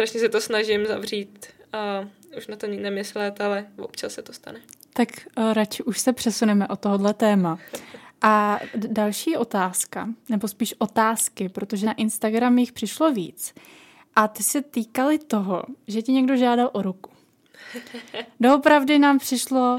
strašně 0.00 0.20
se 0.20 0.28
to 0.28 0.40
snažím 0.40 0.86
zavřít 0.86 1.46
a 1.72 2.08
už 2.36 2.46
na 2.46 2.56
to 2.56 2.66
nemyslet, 2.66 3.40
ale 3.40 3.66
občas 3.78 4.14
se 4.14 4.22
to 4.22 4.32
stane. 4.32 4.60
Tak 4.92 5.08
uh, 5.38 5.52
radši 5.52 5.82
už 5.82 6.00
se 6.00 6.12
přesuneme 6.12 6.68
o 6.68 6.76
tohohle 6.76 7.14
téma. 7.14 7.58
A 8.22 8.60
další 8.74 9.36
otázka, 9.36 10.08
nebo 10.28 10.48
spíš 10.48 10.74
otázky, 10.78 11.48
protože 11.48 11.86
na 11.86 11.92
Instagram 11.92 12.58
jich 12.58 12.72
přišlo 12.72 13.12
víc. 13.12 13.54
A 14.16 14.28
ty 14.28 14.42
se 14.42 14.62
týkaly 14.62 15.18
toho, 15.18 15.62
že 15.88 16.02
ti 16.02 16.12
někdo 16.12 16.36
žádal 16.36 16.70
o 16.72 16.82
ruku. 16.82 17.10
Doopravdy 18.40 18.98
nám 18.98 19.18
přišlo 19.18 19.78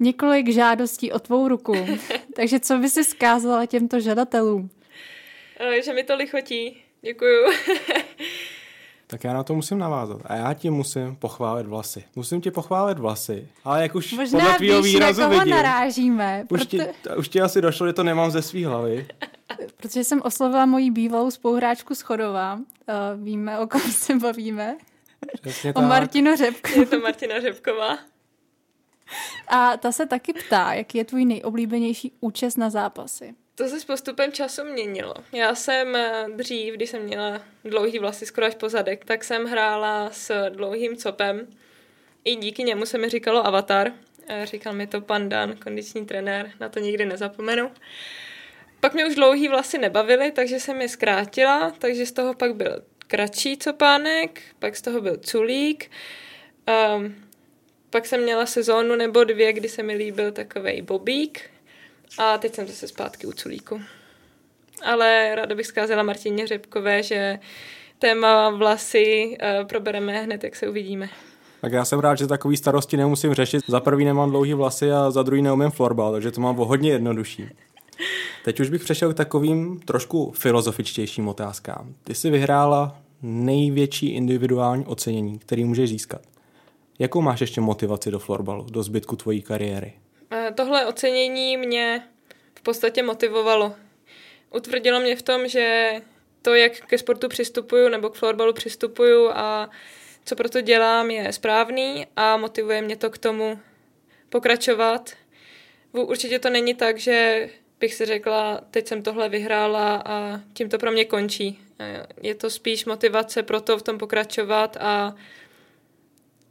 několik 0.00 0.52
žádostí 0.52 1.12
o 1.12 1.18
tvou 1.18 1.48
ruku. 1.48 1.74
Takže 2.36 2.60
co 2.60 2.78
by 2.78 2.88
si 2.88 3.04
zkázala 3.04 3.66
těmto 3.66 4.00
žadatelům? 4.00 4.70
Že 5.84 5.92
mi 5.92 6.04
to 6.04 6.16
lichotí. 6.16 6.82
Děkuju. 7.02 7.44
Tak 9.12 9.24
já 9.24 9.32
na 9.32 9.42
to 9.42 9.54
musím 9.54 9.78
navázat. 9.78 10.18
A 10.24 10.34
já 10.34 10.54
ti 10.54 10.70
musím 10.70 11.16
pochválit 11.16 11.66
vlasy. 11.66 12.04
Musím 12.16 12.40
ti 12.40 12.50
pochválit 12.50 12.98
vlasy. 12.98 13.48
Ale 13.64 13.82
jak 13.82 13.94
už 13.94 14.12
Možná 14.12 14.38
podle 14.40 14.54
tvýho 14.54 14.82
víš, 14.82 14.94
výrazu 14.94 15.20
na 15.20 15.26
koho 15.26 15.40
vidím, 15.40 15.56
narážíme. 15.56 16.42
už, 16.42 16.46
Proto, 16.48 16.66
ti, 16.66 16.80
už 17.16 17.28
ti 17.28 17.40
asi 17.40 17.60
došlo, 17.60 17.86
že 17.86 17.92
to 17.92 18.02
nemám 18.02 18.30
ze 18.30 18.42
svý 18.42 18.64
hlavy. 18.64 19.06
protože 19.76 20.04
jsem 20.04 20.22
oslovila 20.24 20.66
moji 20.66 20.90
bývalou 20.90 21.30
spoluhráčku 21.30 21.94
Schodová. 21.94 22.54
Uh, 22.54 23.24
víme, 23.24 23.58
o 23.58 23.66
kom 23.66 23.80
se 23.80 24.18
bavíme. 24.18 24.76
Přesně 25.40 25.70
O 25.70 25.80
tak. 25.80 25.88
Martinu 25.88 26.36
Řepku. 26.36 26.80
Je 26.80 26.86
to 26.86 27.00
Martina 27.00 27.40
Řepková. 27.40 27.98
A 29.48 29.76
ta 29.76 29.92
se 29.92 30.06
taky 30.06 30.32
ptá, 30.32 30.72
jaký 30.72 30.98
je 30.98 31.04
tvůj 31.04 31.24
nejoblíbenější 31.24 32.12
účest 32.20 32.56
na 32.56 32.70
zápasy. 32.70 33.34
To 33.62 33.68
se 33.68 33.80
s 33.80 33.84
postupem 33.84 34.32
času 34.32 34.64
měnilo. 34.64 35.14
Já 35.32 35.54
jsem 35.54 35.96
eh, 35.96 36.26
dřív, 36.36 36.74
když 36.74 36.90
jsem 36.90 37.02
měla 37.02 37.42
dlouhý 37.64 37.98
vlasy 37.98 38.26
skoro 38.26 38.46
až 38.46 38.54
po 38.54 38.68
zadek, 38.68 39.04
tak 39.04 39.24
jsem 39.24 39.44
hrála 39.44 40.10
s 40.12 40.50
dlouhým 40.50 40.96
copem. 40.96 41.46
I 42.24 42.36
díky 42.36 42.64
němu 42.64 42.86
se 42.86 42.98
mi 42.98 43.08
říkalo 43.08 43.46
Avatar. 43.46 43.92
Eh, 44.28 44.46
Říkal 44.46 44.72
mi 44.72 44.86
to 44.86 45.00
pan 45.00 45.28
Dan, 45.28 45.56
kondiční 45.56 46.06
trenér, 46.06 46.50
na 46.60 46.68
to 46.68 46.80
nikdy 46.80 47.04
nezapomenu. 47.04 47.70
Pak 48.80 48.94
mě 48.94 49.06
už 49.06 49.14
dlouhý 49.14 49.48
vlasy 49.48 49.78
nebavily, 49.78 50.32
takže 50.32 50.60
jsem 50.60 50.80
je 50.80 50.88
zkrátila, 50.88 51.70
takže 51.78 52.06
z 52.06 52.12
toho 52.12 52.34
pak 52.34 52.54
byl 52.54 52.82
kratší 52.98 53.56
copánek, 53.56 54.42
pak 54.58 54.76
z 54.76 54.82
toho 54.82 55.00
byl 55.00 55.16
culík. 55.16 55.90
Um, 56.96 57.14
pak 57.90 58.06
jsem 58.06 58.22
měla 58.22 58.46
sezónu 58.46 58.96
nebo 58.96 59.24
dvě, 59.24 59.52
kdy 59.52 59.68
se 59.68 59.82
mi 59.82 59.94
líbil 59.94 60.32
takovej 60.32 60.82
bobík, 60.82 61.50
a 62.18 62.38
teď 62.38 62.54
jsem 62.54 62.66
zase 62.66 62.88
zpátky 62.88 63.26
u 63.26 63.32
culíku. 63.32 63.80
Ale 64.82 65.34
ráda 65.34 65.54
bych 65.54 65.66
zkázala 65.66 66.02
Martině 66.02 66.46
Řepkové, 66.46 67.02
že 67.02 67.38
téma 67.98 68.50
vlasy 68.50 69.36
uh, 69.42 69.66
probereme 69.66 70.22
hned, 70.22 70.44
jak 70.44 70.56
se 70.56 70.68
uvidíme. 70.68 71.08
Tak 71.60 71.72
já 71.72 71.84
jsem 71.84 72.00
rád, 72.00 72.18
že 72.18 72.26
takový 72.26 72.56
starosti 72.56 72.96
nemusím 72.96 73.34
řešit. 73.34 73.62
Za 73.66 73.80
prvý 73.80 74.04
nemám 74.04 74.30
dlouhý 74.30 74.54
vlasy 74.54 74.92
a 74.92 75.10
za 75.10 75.22
druhý 75.22 75.42
neumím 75.42 75.70
florbal, 75.70 76.12
takže 76.12 76.30
to 76.30 76.40
mám 76.40 76.60
o 76.60 76.64
hodně 76.64 76.90
jednodušší. 76.90 77.48
Teď 78.44 78.60
už 78.60 78.70
bych 78.70 78.84
přešel 78.84 79.12
k 79.12 79.16
takovým 79.16 79.80
trošku 79.80 80.32
filozofičtějším 80.36 81.28
otázkám. 81.28 81.94
Ty 82.04 82.14
jsi 82.14 82.30
vyhrála 82.30 82.98
největší 83.22 84.08
individuální 84.08 84.86
ocenění, 84.86 85.38
který 85.38 85.64
můžeš 85.64 85.90
získat. 85.90 86.22
Jakou 86.98 87.20
máš 87.20 87.40
ještě 87.40 87.60
motivaci 87.60 88.10
do 88.10 88.18
florbalu, 88.18 88.66
do 88.70 88.82
zbytku 88.82 89.16
tvojí 89.16 89.42
kariéry? 89.42 89.92
Tohle 90.54 90.86
ocenění 90.86 91.56
mě 91.56 92.08
v 92.54 92.62
podstatě 92.62 93.02
motivovalo. 93.02 93.74
Utvrdilo 94.54 95.00
mě 95.00 95.16
v 95.16 95.22
tom, 95.22 95.48
že 95.48 95.92
to, 96.42 96.54
jak 96.54 96.72
ke 96.72 96.98
sportu 96.98 97.28
přistupuju 97.28 97.88
nebo 97.88 98.10
k 98.10 98.14
florbalu 98.14 98.52
přistupuju 98.52 99.30
a 99.30 99.70
co 100.24 100.36
proto 100.36 100.60
dělám, 100.60 101.10
je 101.10 101.32
správný 101.32 102.06
a 102.16 102.36
motivuje 102.36 102.82
mě 102.82 102.96
to 102.96 103.10
k 103.10 103.18
tomu 103.18 103.58
pokračovat. 104.28 105.10
Určitě 105.92 106.38
to 106.38 106.50
není 106.50 106.74
tak, 106.74 106.98
že 106.98 107.48
bych 107.80 107.94
si 107.94 108.06
řekla, 108.06 108.60
teď 108.70 108.86
jsem 108.86 109.02
tohle 109.02 109.28
vyhrála 109.28 110.02
a 110.06 110.40
tím 110.54 110.68
to 110.68 110.78
pro 110.78 110.92
mě 110.92 111.04
končí. 111.04 111.60
Je 112.22 112.34
to 112.34 112.50
spíš 112.50 112.84
motivace 112.84 113.42
pro 113.42 113.60
to 113.60 113.78
v 113.78 113.82
tom 113.82 113.98
pokračovat 113.98 114.76
a 114.80 115.14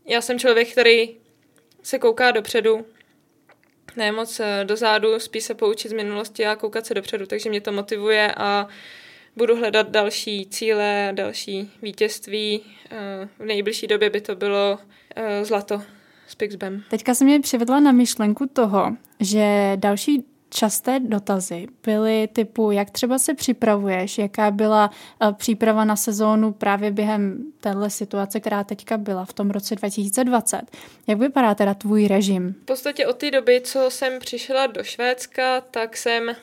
já 0.06 0.22
jsem 0.22 0.40
člověk, 0.40 0.72
který 0.72 1.18
se 1.84 2.00
kouká 2.00 2.32
dopředu, 2.32 2.86
ne 3.96 4.12
moc 4.12 4.40
eh, 4.40 4.64
dozadu, 4.66 5.20
spíš 5.20 5.44
se 5.44 5.54
poučit 5.54 5.90
z 5.90 5.94
minulosti 5.94 6.46
a 6.46 6.56
koukat 6.56 6.86
se 6.86 6.94
dopředu, 6.94 7.26
takže 7.26 7.50
mě 7.50 7.62
to 7.62 7.72
motivuje 7.72 8.34
a 8.38 8.68
budu 9.36 9.56
hledat 9.56 9.90
další 9.90 10.46
cíle, 10.46 11.12
další 11.12 11.72
vítězství. 11.82 12.62
Eh, 12.92 13.30
V 13.40 13.46
nejbližší 13.46 13.88
době 13.88 14.10
by 14.10 14.22
to 14.22 14.36
bylo 14.36 14.80
eh, 15.16 15.46
zlato 15.46 15.82
s 16.28 16.36
Pixbem. 16.36 16.84
Teďka 16.90 17.16
se 17.16 17.26
mě 17.26 17.40
přivedla 17.40 17.80
na 17.80 17.92
myšlenku 17.92 18.50
toho, 18.54 18.98
že 19.20 19.72
další 19.76 20.26
časté 20.54 21.00
dotazy 21.00 21.68
byly 21.84 22.30
typu, 22.34 22.72
jak 22.72 22.90
třeba 22.90 23.20
se 23.20 23.34
připravuješ, 23.34 24.18
jaká 24.18 24.52
byla 24.52 24.92
eh, 25.22 25.34
příprava 25.34 25.86
na 25.86 25.96
sezónu 25.96 26.52
právě 26.54 26.92
během 26.92 27.52
téhle 27.60 27.90
situace, 27.90 28.40
která 28.40 28.64
teďka 28.64 28.98
byla 28.98 29.26
v 29.26 29.34
tom 29.34 29.52
roce 29.52 29.76
2020. 29.76 30.62
Jak 31.08 31.20
vypadá 31.20 31.56
teda 31.56 31.74
tvůj 31.74 32.08
režim? 32.08 32.56
V 32.62 32.66
podstatě 32.66 33.08
od 33.08 33.18
té 33.18 33.32
doby, 33.32 33.62
co 33.62 33.92
jsem 33.92 34.20
přišla 34.20 34.68
do 34.68 34.84
Švédska, 34.84 35.62
tak 35.62 35.98
jsem 35.98 36.36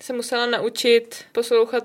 se 0.00 0.12
musela 0.12 0.46
naučit 0.46 1.24
poslouchat 1.32 1.84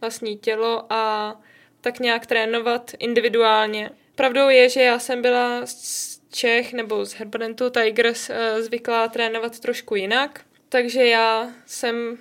vlastní 0.00 0.36
tělo 0.36 0.92
a 0.92 1.34
tak 1.80 2.00
nějak 2.00 2.26
trénovat 2.26 2.90
individuálně. 2.98 3.90
Pravdou 4.14 4.48
je, 4.48 4.68
že 4.68 4.82
já 4.82 4.98
jsem 4.98 5.22
byla 5.22 5.60
z 5.64 6.20
Čech 6.32 6.72
nebo 6.72 7.04
z 7.04 7.12
Herbadentu 7.12 7.70
Tigers 7.70 8.30
eh, 8.30 8.62
zvyklá 8.62 9.08
trénovat 9.08 9.60
trošku 9.60 9.94
jinak, 9.94 10.40
takže 10.70 11.06
já 11.06 11.52
jsem 11.66 12.18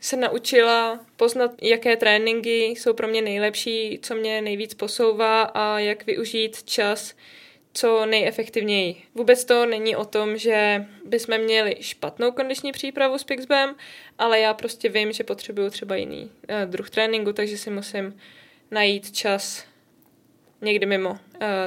se 0.00 0.16
naučila 0.16 1.00
poznat, 1.16 1.50
jaké 1.62 1.96
tréninky 1.96 2.64
jsou 2.64 2.92
pro 2.92 3.08
mě 3.08 3.22
nejlepší, 3.22 3.98
co 4.02 4.14
mě 4.14 4.42
nejvíc 4.42 4.74
posouvá 4.74 5.42
a 5.42 5.78
jak 5.78 6.06
využít 6.06 6.62
čas 6.62 7.14
co 7.72 8.06
nejefektivněji. 8.06 9.02
Vůbec 9.14 9.44
to 9.44 9.66
není 9.66 9.96
o 9.96 10.04
tom, 10.04 10.36
že 10.36 10.86
bychom 11.04 11.38
měli 11.38 11.76
špatnou 11.80 12.32
kondiční 12.32 12.72
přípravu 12.72 13.18
s 13.18 13.24
Pixbem, 13.24 13.74
ale 14.18 14.40
já 14.40 14.54
prostě 14.54 14.88
vím, 14.88 15.12
že 15.12 15.24
potřebuju 15.24 15.70
třeba 15.70 15.96
jiný 15.96 16.22
uh, 16.24 16.70
druh 16.70 16.90
tréninku, 16.90 17.32
takže 17.32 17.58
si 17.58 17.70
musím 17.70 18.14
najít 18.70 19.10
čas 19.10 19.64
někdy 20.62 20.86
mimo 20.86 21.10
uh, 21.10 21.18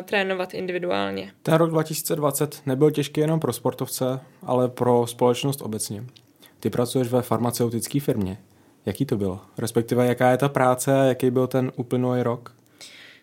trénovat 0.04 0.54
individuálně. 0.54 1.32
Ten 1.44 1.54
rok 1.54 1.70
2020 1.70 2.62
nebyl 2.66 2.92
těžký 2.92 3.22
jenom 3.22 3.40
pro 3.40 3.54
sportovce, 3.54 4.20
ale 4.42 4.70
pro 4.70 5.08
společnost 5.08 5.62
obecně. 5.62 6.04
Ty 6.64 6.70
pracuješ 6.70 7.08
ve 7.08 7.22
farmaceutické 7.22 8.00
firmě. 8.00 8.38
Jaký 8.86 9.06
to 9.06 9.18
bylo? 9.18 9.42
Respektive 9.58 10.06
jaká 10.06 10.32
je 10.32 10.38
ta 10.38 10.50
práce 10.50 11.02
a 11.02 11.04
jaký 11.04 11.32
byl 11.32 11.48
ten 11.48 11.72
uplynulý 11.76 12.24
rok? 12.24 12.56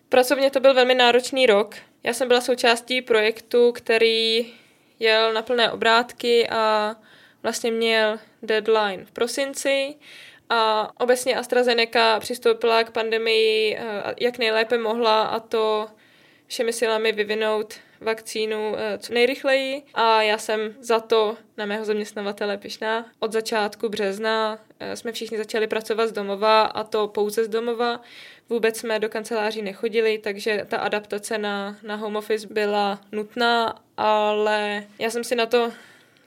Pracovně 0.09 0.51
to 0.51 0.59
byl 0.59 0.73
velmi 0.73 0.95
náročný 0.95 1.45
rok. 1.45 1.75
Já 2.03 2.13
jsem 2.13 2.27
byla 2.27 2.41
součástí 2.41 3.01
projektu, 3.01 3.71
který 3.71 4.53
jel 4.99 5.33
na 5.33 5.41
plné 5.41 5.71
obrátky 5.71 6.49
a 6.49 6.95
vlastně 7.43 7.71
měl 7.71 8.19
deadline 8.43 9.05
v 9.05 9.11
prosinci 9.11 9.95
a 10.49 10.91
obecně 11.01 11.35
AstraZeneca 11.35 12.19
přistoupila 12.19 12.83
k 12.83 12.91
pandemii, 12.91 13.75
eh, 13.75 14.15
jak 14.19 14.37
nejlépe 14.37 14.77
mohla 14.77 15.21
a 15.21 15.39
to 15.39 15.87
všemi 16.47 16.73
silami 16.73 17.11
vyvinout 17.11 17.73
vakcínu 18.01 18.75
eh, 18.77 18.97
co 18.97 19.13
nejrychleji 19.13 19.83
a 19.93 20.21
já 20.21 20.37
jsem 20.37 20.75
za 20.79 20.99
to 20.99 21.37
na 21.57 21.65
mého 21.65 21.85
zaměstnavatele 21.85 22.57
pišná. 22.57 23.05
Od 23.19 23.31
začátku 23.31 23.89
března 23.89 24.59
eh, 24.79 24.95
jsme 24.95 25.11
všichni 25.11 25.37
začali 25.37 25.67
pracovat 25.67 26.07
z 26.07 26.11
domova 26.11 26.61
a 26.61 26.83
to 26.83 27.07
pouze 27.07 27.45
z 27.45 27.47
domova. 27.47 28.01
Vůbec 28.49 28.77
jsme 28.77 28.99
do 28.99 29.09
kanceláří 29.09 29.61
nechodili, 29.61 30.17
takže 30.17 30.65
ta 30.67 30.77
adaptace 30.77 31.37
na, 31.37 31.77
na 31.83 31.95
home 31.95 32.15
office 32.15 32.47
byla 32.51 33.01
nutná, 33.11 33.81
ale 33.97 34.83
já 34.99 35.09
jsem 35.09 35.23
si 35.23 35.35
na 35.35 35.45
to 35.45 35.71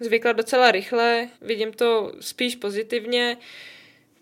zvykla 0.01 0.33
docela 0.33 0.71
rychle, 0.71 1.29
vidím 1.43 1.73
to 1.73 2.13
spíš 2.21 2.57
pozitivně. 2.57 3.37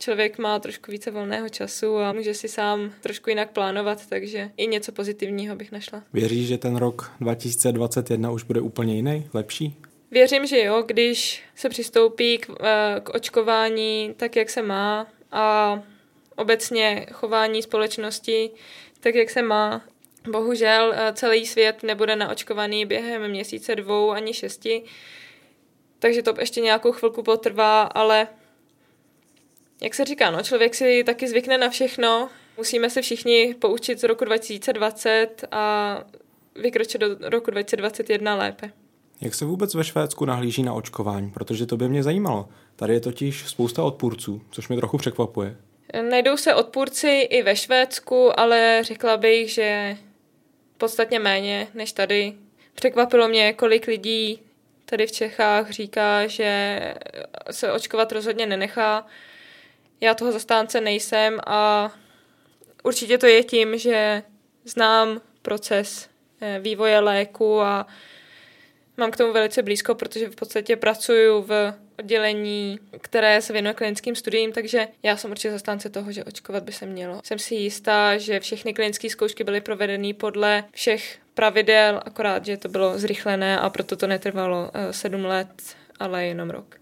Člověk 0.02 0.38
má 0.38 0.58
trošku 0.58 0.90
více 0.90 1.10
volného 1.10 1.48
času 1.48 1.98
a 1.98 2.12
může 2.12 2.34
si 2.34 2.48
sám 2.48 2.92
trošku 3.00 3.30
jinak 3.30 3.50
plánovat, 3.50 4.06
takže 4.06 4.50
i 4.56 4.66
něco 4.66 4.92
pozitivního 4.92 5.56
bych 5.56 5.72
našla. 5.72 6.02
Věříš, 6.12 6.48
že 6.48 6.58
ten 6.58 6.76
rok 6.76 7.12
2021 7.20 8.30
už 8.30 8.42
bude 8.42 8.60
úplně 8.60 8.94
jiný, 8.94 9.30
lepší? 9.34 9.76
Věřím, 10.10 10.46
že 10.46 10.64
jo, 10.64 10.82
když 10.86 11.42
se 11.54 11.68
přistoupí 11.68 12.38
k, 12.38 12.50
eh, 12.60 13.00
k 13.00 13.14
očkování 13.14 14.14
tak, 14.16 14.36
jak 14.36 14.50
se 14.50 14.62
má 14.62 15.06
a 15.32 15.82
obecně 16.36 17.06
chování 17.12 17.62
společnosti 17.62 18.50
tak, 19.00 19.14
jak 19.14 19.30
se 19.30 19.42
má. 19.42 19.82
Bohužel 20.30 20.94
eh, 20.96 21.12
celý 21.12 21.46
svět 21.46 21.82
nebude 21.82 22.16
naočkovaný 22.16 22.86
během 22.86 23.28
měsíce, 23.28 23.76
dvou 23.76 24.10
ani 24.10 24.34
šesti, 24.34 24.82
takže 25.98 26.22
to 26.22 26.34
ještě 26.40 26.60
nějakou 26.60 26.92
chvilku 26.92 27.22
potrvá, 27.22 27.82
ale 27.82 28.28
jak 29.82 29.94
se 29.94 30.04
říká, 30.04 30.30
no, 30.30 30.42
člověk 30.42 30.74
si 30.74 31.04
taky 31.04 31.28
zvykne 31.28 31.58
na 31.58 31.68
všechno. 31.68 32.28
Musíme 32.56 32.90
se 32.90 33.02
všichni 33.02 33.54
poučit 33.58 34.00
z 34.00 34.04
roku 34.04 34.24
2020 34.24 35.44
a 35.50 36.04
vykročit 36.56 37.00
do 37.00 37.16
roku 37.20 37.50
2021 37.50 38.34
lépe. 38.36 38.70
Jak 39.20 39.34
se 39.34 39.44
vůbec 39.44 39.74
ve 39.74 39.84
Švédsku 39.84 40.24
nahlíží 40.24 40.62
na 40.62 40.74
očkování? 40.74 41.30
Protože 41.30 41.66
to 41.66 41.76
by 41.76 41.88
mě 41.88 42.02
zajímalo. 42.02 42.48
Tady 42.76 42.94
je 42.94 43.00
totiž 43.00 43.48
spousta 43.48 43.82
odpůrců, 43.82 44.42
což 44.50 44.68
mě 44.68 44.76
trochu 44.76 44.98
překvapuje. 44.98 45.56
Najdou 46.10 46.36
se 46.36 46.54
odpůrci 46.54 47.08
i 47.08 47.42
ve 47.42 47.56
Švédsku, 47.56 48.40
ale 48.40 48.80
řekla 48.82 49.16
bych, 49.16 49.50
že 49.50 49.96
podstatně 50.78 51.18
méně 51.18 51.68
než 51.74 51.92
tady. 51.92 52.32
Překvapilo 52.74 53.28
mě, 53.28 53.52
kolik 53.52 53.86
lidí 53.86 54.40
tady 54.84 55.06
v 55.06 55.12
Čechách 55.12 55.70
říká, 55.70 56.26
že 56.26 56.80
se 57.50 57.72
očkovat 57.72 58.12
rozhodně 58.12 58.46
nenechá. 58.46 59.06
Já 60.02 60.14
toho 60.14 60.32
zastánce 60.32 60.80
nejsem 60.80 61.40
a 61.46 61.92
určitě 62.82 63.18
to 63.18 63.26
je 63.26 63.44
tím, 63.44 63.78
že 63.78 64.22
znám 64.64 65.20
proces 65.42 66.08
eh, 66.40 66.58
vývoje 66.62 67.00
léku 67.00 67.60
a 67.60 67.86
mám 68.96 69.10
k 69.10 69.16
tomu 69.16 69.32
velice 69.32 69.62
blízko, 69.62 69.94
protože 69.94 70.28
v 70.28 70.36
podstatě 70.36 70.76
pracuju 70.76 71.42
v 71.42 71.74
oddělení, 71.98 72.78
které 73.00 73.42
se 73.42 73.52
věnuje 73.52 73.74
klinickým 73.74 74.14
studiím, 74.14 74.52
takže 74.52 74.88
já 75.02 75.16
jsem 75.16 75.30
určitě 75.30 75.50
zastánce 75.50 75.90
toho, 75.90 76.12
že 76.12 76.24
očkovat 76.24 76.62
by 76.62 76.72
se 76.72 76.86
mělo. 76.86 77.20
Jsem 77.24 77.38
si 77.38 77.54
jistá, 77.54 78.18
že 78.18 78.40
všechny 78.40 78.74
klinické 78.74 79.10
zkoušky 79.10 79.44
byly 79.44 79.60
provedeny 79.60 80.14
podle 80.14 80.64
všech 80.72 81.18
pravidel, 81.34 82.00
akorát, 82.04 82.44
že 82.46 82.56
to 82.56 82.68
bylo 82.68 82.98
zrychlené 82.98 83.58
a 83.58 83.70
proto 83.70 83.96
to 83.96 84.06
netrvalo 84.06 84.70
eh, 84.74 84.92
sedm 84.92 85.24
let, 85.24 85.76
ale 85.98 86.26
jenom 86.26 86.50
rok. 86.50 86.76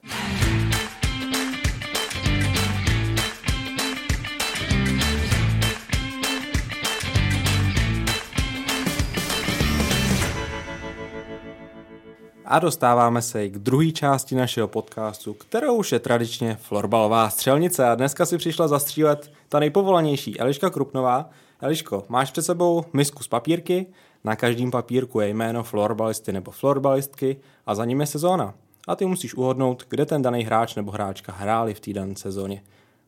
A 12.50 12.58
dostáváme 12.58 13.22
se 13.22 13.48
k 13.48 13.58
druhé 13.58 13.90
části 13.90 14.34
našeho 14.34 14.68
podcastu, 14.68 15.34
kterou 15.34 15.74
už 15.74 15.92
je 15.92 15.98
tradičně 15.98 16.56
florbalová 16.60 17.30
střelnice. 17.30 17.88
A 17.88 17.94
dneska 17.94 18.26
si 18.26 18.38
přišla 18.38 18.68
zastřílet 18.68 19.32
ta 19.48 19.60
nejpovolanější 19.60 20.40
Eliška 20.40 20.70
Krupnová. 20.70 21.30
Eliško, 21.60 22.04
máš 22.08 22.30
před 22.30 22.42
sebou 22.42 22.84
misku 22.92 23.22
z 23.22 23.28
papírky, 23.28 23.86
na 24.24 24.36
každém 24.36 24.70
papírku 24.70 25.20
je 25.20 25.28
jméno 25.28 25.62
florbalisty 25.62 26.32
nebo 26.32 26.50
florbalistky 26.50 27.36
a 27.66 27.74
za 27.74 27.84
ním 27.84 28.00
je 28.00 28.06
sezóna. 28.06 28.54
A 28.88 28.96
ty 28.96 29.06
musíš 29.06 29.34
uhodnout, 29.34 29.86
kde 29.88 30.06
ten 30.06 30.22
daný 30.22 30.44
hráč 30.44 30.74
nebo 30.74 30.90
hráčka 30.90 31.32
hráli 31.32 31.74
v 31.74 31.80
té 31.80 31.92
dané 31.92 32.16
sezóně. 32.16 32.62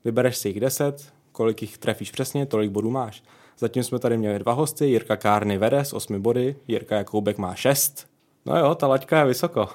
Vybereš 0.04 0.36
si 0.36 0.48
jich 0.48 0.60
10, 0.60 1.12
kolik 1.32 1.62
jich 1.62 1.78
trefíš 1.78 2.10
přesně, 2.10 2.46
tolik 2.46 2.70
bodů 2.70 2.90
máš. 2.90 3.22
Zatím 3.58 3.82
jsme 3.82 3.98
tady 3.98 4.18
měli 4.18 4.38
dva 4.38 4.52
hosty, 4.52 4.86
Jirka 4.86 5.16
Kárny 5.16 5.58
vede 5.58 5.80
s 5.80 5.92
8 5.92 6.22
body, 6.22 6.56
Jirka 6.68 6.96
Jakoubek 6.96 7.38
má 7.38 7.54
6, 7.54 8.11
No 8.46 8.58
jo, 8.58 8.74
ta 8.74 8.86
laťka 8.86 9.18
je 9.18 9.24
vysoko. 9.26 9.68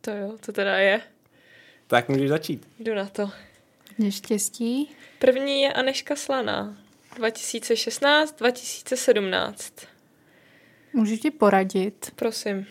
To 0.00 0.10
jo, 0.10 0.36
to 0.46 0.52
teda 0.52 0.78
je. 0.78 1.00
Tak 1.86 2.08
můžeš 2.08 2.28
začít. 2.28 2.68
Jdu 2.78 2.94
na 2.94 3.06
to. 3.06 3.30
Hodně 3.90 4.12
štěstí. 4.12 4.90
První 5.18 5.62
je 5.62 5.72
Aneška 5.72 6.16
Slaná. 6.16 6.76
2016-2017. 7.16 9.54
Můžu 10.92 11.16
ti 11.16 11.30
poradit, 11.30 12.12
Prosím. 12.16 12.66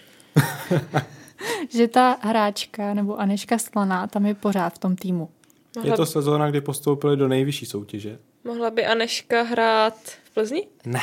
že 1.69 1.87
ta 1.87 2.17
hráčka 2.21 2.93
nebo 2.93 3.19
Aneška 3.19 3.57
Slaná 3.57 4.07
tam 4.07 4.25
je 4.25 4.35
pořád 4.35 4.73
v 4.73 4.77
tom 4.77 4.95
týmu. 4.95 5.29
Mohla, 5.75 5.91
Je 5.93 5.97
to 5.97 6.05
sezóna, 6.05 6.49
kdy 6.49 6.61
postoupili 6.61 7.17
do 7.17 7.27
nejvyšší 7.27 7.65
soutěže. 7.65 8.19
mohla 8.43 8.69
by 8.69 8.85
Aneška 8.85 9.41
hrát 9.41 9.97
v 10.23 10.29
Plzni? 10.33 10.67
Ne. 10.85 10.99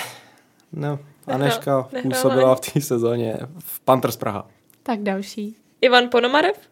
No, 0.73 0.99
Aneška 1.31 1.89
působila 2.03 2.55
v 2.55 2.61
té 2.61 2.81
sezóně 2.81 3.37
v 3.59 3.81
Panthers 3.81 4.17
Praha. 4.17 4.49
Tak 4.83 5.01
další. 5.01 5.57
Ivan 5.81 6.09
Ponomarev? 6.11 6.69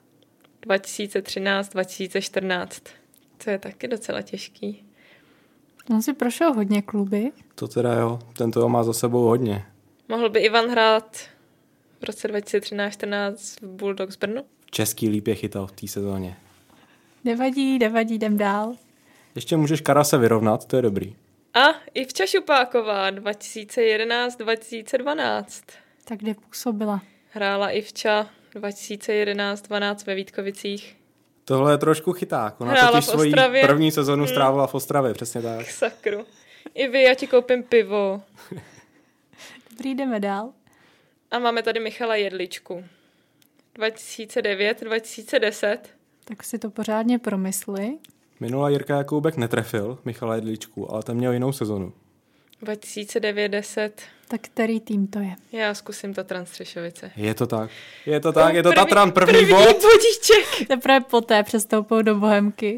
2013-2014. 0.66 2.68
To 3.44 3.50
je 3.50 3.58
taky 3.58 3.88
docela 3.88 4.22
těžký. 4.22 4.82
On 5.90 6.02
si 6.02 6.12
prošel 6.12 6.54
hodně 6.54 6.82
kluby. 6.82 7.32
To 7.54 7.68
teda 7.68 7.94
jo, 7.94 8.18
tento 8.32 8.60
ho 8.60 8.68
má 8.68 8.82
za 8.82 8.92
sebou 8.92 9.24
hodně. 9.24 9.66
Mohl 10.08 10.28
by 10.28 10.40
Ivan 10.40 10.70
hrát 10.70 11.16
v 12.00 12.04
roce 12.04 12.28
2013-14 12.28 13.34
v 13.62 13.66
Bulldogs 13.66 14.16
Brno? 14.16 14.42
Český 14.70 15.08
líp 15.08 15.26
je 15.26 15.34
chytal 15.34 15.66
v 15.66 15.72
té 15.72 15.88
sezóně. 15.88 16.36
Nevadí, 17.24 17.78
nevadí, 17.78 18.14
jdem 18.14 18.36
dál. 18.36 18.74
Ještě 19.34 19.56
můžeš 19.56 19.80
Karase 19.80 20.18
vyrovnat, 20.18 20.64
to 20.64 20.76
je 20.76 20.82
dobrý. 20.82 21.16
A 21.56 21.74
Ivča 21.94 22.26
Šupáková 22.26 23.10
2011-2012. 23.10 25.44
Tak 26.04 26.18
kde 26.18 26.34
působila? 26.34 27.02
Hrála 27.30 27.70
Ivča 27.70 28.30
2011-12 28.54 30.06
ve 30.06 30.14
Vítkovicích. 30.14 30.96
Tohle 31.44 31.72
je 31.72 31.78
trošku 31.78 32.12
chyták. 32.12 32.60
Ona 32.60 32.72
Hrála 32.72 32.90
totiž 32.92 33.04
v 33.06 33.10
svoji 33.10 33.30
Ostravě. 33.30 33.66
první 33.66 33.90
sezonu 33.92 34.24
Hmm. 34.24 34.34
strávila 34.34 34.66
v 34.66 34.74
Ostravě, 34.74 35.14
přesně 35.14 35.42
tak. 35.42 35.70
Sakru. 35.70 36.26
I 36.74 36.88
vy, 36.88 37.02
já 37.02 37.14
ti 37.14 37.26
koupím 37.26 37.62
pivo. 37.62 38.22
Dobrý, 39.70 39.94
jdeme 39.94 40.20
dál. 40.20 40.52
A 41.30 41.38
máme 41.38 41.62
tady 41.62 41.80
Michala 41.80 42.16
Jedličku. 42.16 42.84
2009-2010. 43.78 45.78
Tak 46.24 46.44
si 46.44 46.58
to 46.58 46.70
pořádně 46.70 47.18
promysli. 47.18 47.98
Minula 48.40 48.68
Jirka 48.70 48.96
Jakoubek 48.96 49.36
netrefil 49.36 49.98
Michala 50.04 50.34
Jedličku, 50.34 50.92
ale 50.92 51.02
ten 51.02 51.16
měl 51.16 51.32
jinou 51.32 51.52
sezonu. 51.52 51.92
2009-10. 52.62 53.90
Tak 54.28 54.40
který 54.40 54.80
tým 54.80 55.06
to 55.06 55.18
je? 55.18 55.34
Já 55.52 55.74
zkusím 55.74 56.14
Tatran 56.14 56.46
Střešovice. 56.46 57.10
Je 57.16 57.34
to 57.34 57.46
tak. 57.46 57.70
Je 58.06 58.20
to 58.20 58.32
tak, 58.32 58.54
je 58.54 58.62
to 58.62 58.68
První- 58.68 58.84
Tatran, 58.84 59.12
první, 59.12 59.32
první 59.34 59.50
bod. 59.50 59.58
bodíček. 59.82 60.46
Teprve 60.68 61.00
poté 61.00 61.42
přestoupil 61.42 62.02
do 62.02 62.14
Bohemky. 62.14 62.76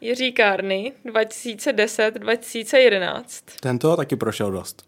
Jiří 0.00 0.32
Kárny 0.32 0.92
2010-2011. 1.06 3.22
Tento 3.60 3.96
taky 3.96 4.16
prošel 4.16 4.50
dost. 4.50 4.82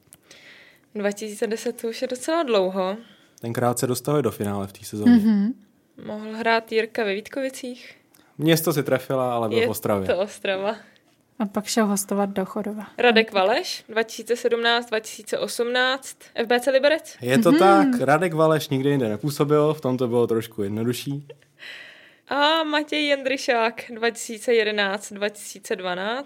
2010 0.94 1.80
to 1.80 1.88
už 1.88 2.02
je 2.02 2.08
docela 2.08 2.42
dlouho. 2.42 2.96
Tenkrát 3.40 3.78
se 3.78 3.86
dostali 3.86 4.22
do 4.22 4.30
finále 4.30 4.66
v 4.66 4.72
té 4.72 4.84
sezóně. 4.84 5.12
Mm-hmm. 5.12 5.24
Mhm. 5.26 5.52
Mohl 6.06 6.32
hrát 6.36 6.72
Jirka 6.72 7.04
ve 7.04 7.14
Vítkovicích. 7.14 7.94
Město 8.38 8.72
si 8.72 8.82
trefila, 8.82 9.34
ale 9.34 9.48
byl 9.48 9.58
je 9.58 9.66
v 9.66 9.70
Ostravě. 9.70 10.08
to 10.08 10.18
Ostrava. 10.18 10.76
A 11.38 11.46
pak 11.46 11.66
šel 11.66 11.86
hostovat 11.86 12.30
do 12.30 12.44
Chodova. 12.44 12.86
Radek 12.98 13.32
Valeš 13.32 13.84
2017-2018. 13.90 15.98
FBC 16.44 16.66
Liberec. 16.72 17.16
Je 17.20 17.38
to 17.38 17.52
tak, 17.52 17.86
Radek 18.00 18.34
Valeš 18.34 18.68
nikdy 18.68 18.90
jinde 18.90 19.08
nepůsobil, 19.08 19.74
v 19.74 19.80
tom 19.80 19.96
to 19.96 20.08
bylo 20.08 20.26
trošku 20.26 20.62
jednodušší. 20.62 21.26
A 22.28 22.64
Matěj 22.64 23.06
Jendryšák 23.06 23.90
2011-2012. 23.90 26.24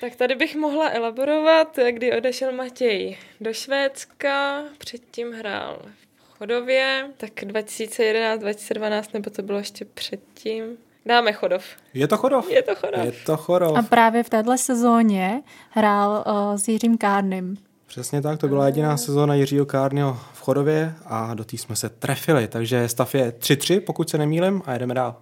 Tak 0.00 0.16
tady 0.16 0.34
bych 0.34 0.56
mohla 0.56 0.90
elaborovat, 0.94 1.78
kdy 1.90 2.16
odešel 2.16 2.52
Matěj 2.52 3.18
do 3.40 3.52
Švédska, 3.52 4.62
předtím 4.78 5.32
hrál 5.32 5.82
v 6.16 6.38
Chodově, 6.38 7.10
tak 7.16 7.30
2011-2012, 7.30 9.02
nebo 9.14 9.30
to 9.30 9.42
bylo 9.42 9.58
ještě 9.58 9.84
předtím. 9.84 10.64
Dáme 11.06 11.32
Chodov. 11.32 11.64
Je 11.94 12.08
to 12.08 12.16
Chodov. 12.16 12.50
Je 12.50 12.62
to 12.62 12.74
Chodov. 12.74 13.04
Je 13.04 13.12
to 13.12 13.36
Chodov. 13.36 13.76
A 13.76 13.82
právě 13.82 14.22
v 14.22 14.28
téhle 14.28 14.58
sezóně 14.58 15.42
hrál 15.70 16.24
uh, 16.26 16.54
s 16.56 16.68
Jiřím 16.68 16.98
Kárnym. 16.98 17.56
Přesně 17.86 18.22
tak, 18.22 18.40
to 18.40 18.48
byla 18.48 18.66
jediná 18.66 18.96
sezóna 18.96 19.34
Jiřího 19.34 19.66
Kárního 19.66 20.18
v 20.32 20.40
Chodově 20.40 20.94
a 21.06 21.34
do 21.34 21.44
té 21.44 21.56
jsme 21.56 21.76
se 21.76 21.88
trefili, 21.88 22.48
takže 22.48 22.88
stav 22.88 23.14
je 23.14 23.30
3-3, 23.30 23.80
pokud 23.80 24.10
se 24.10 24.18
nemýlim 24.18 24.62
a 24.66 24.72
jedeme 24.72 24.94
dál. 24.94 25.16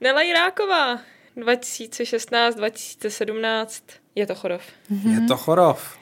Nela 0.00 0.22
Jiráková 0.22 0.98
2016-2017. 1.36 3.82
Je 4.14 4.26
to 4.26 4.34
Chodov. 4.34 4.62
Je 4.90 5.20
to 5.28 5.36
Chodov. 5.36 5.96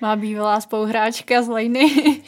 Má 0.00 0.16
bývalá 0.16 0.60
spoluhráčka 0.60 1.42
z 1.42 1.48
Lejny. 1.48 2.22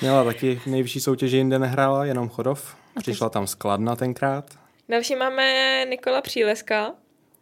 Měla 0.00 0.24
taky 0.24 0.60
nejvyšší 0.66 1.00
soutěži 1.00 1.36
jinde 1.36 1.58
nehrála, 1.58 2.04
jenom 2.04 2.28
Chodov. 2.28 2.76
Přišla 2.98 3.28
tam 3.28 3.46
skladna 3.46 3.96
tenkrát. 3.96 4.44
Další 4.90 5.16
máme 5.16 5.84
Nikola 5.88 6.20
Příleska 6.20 6.94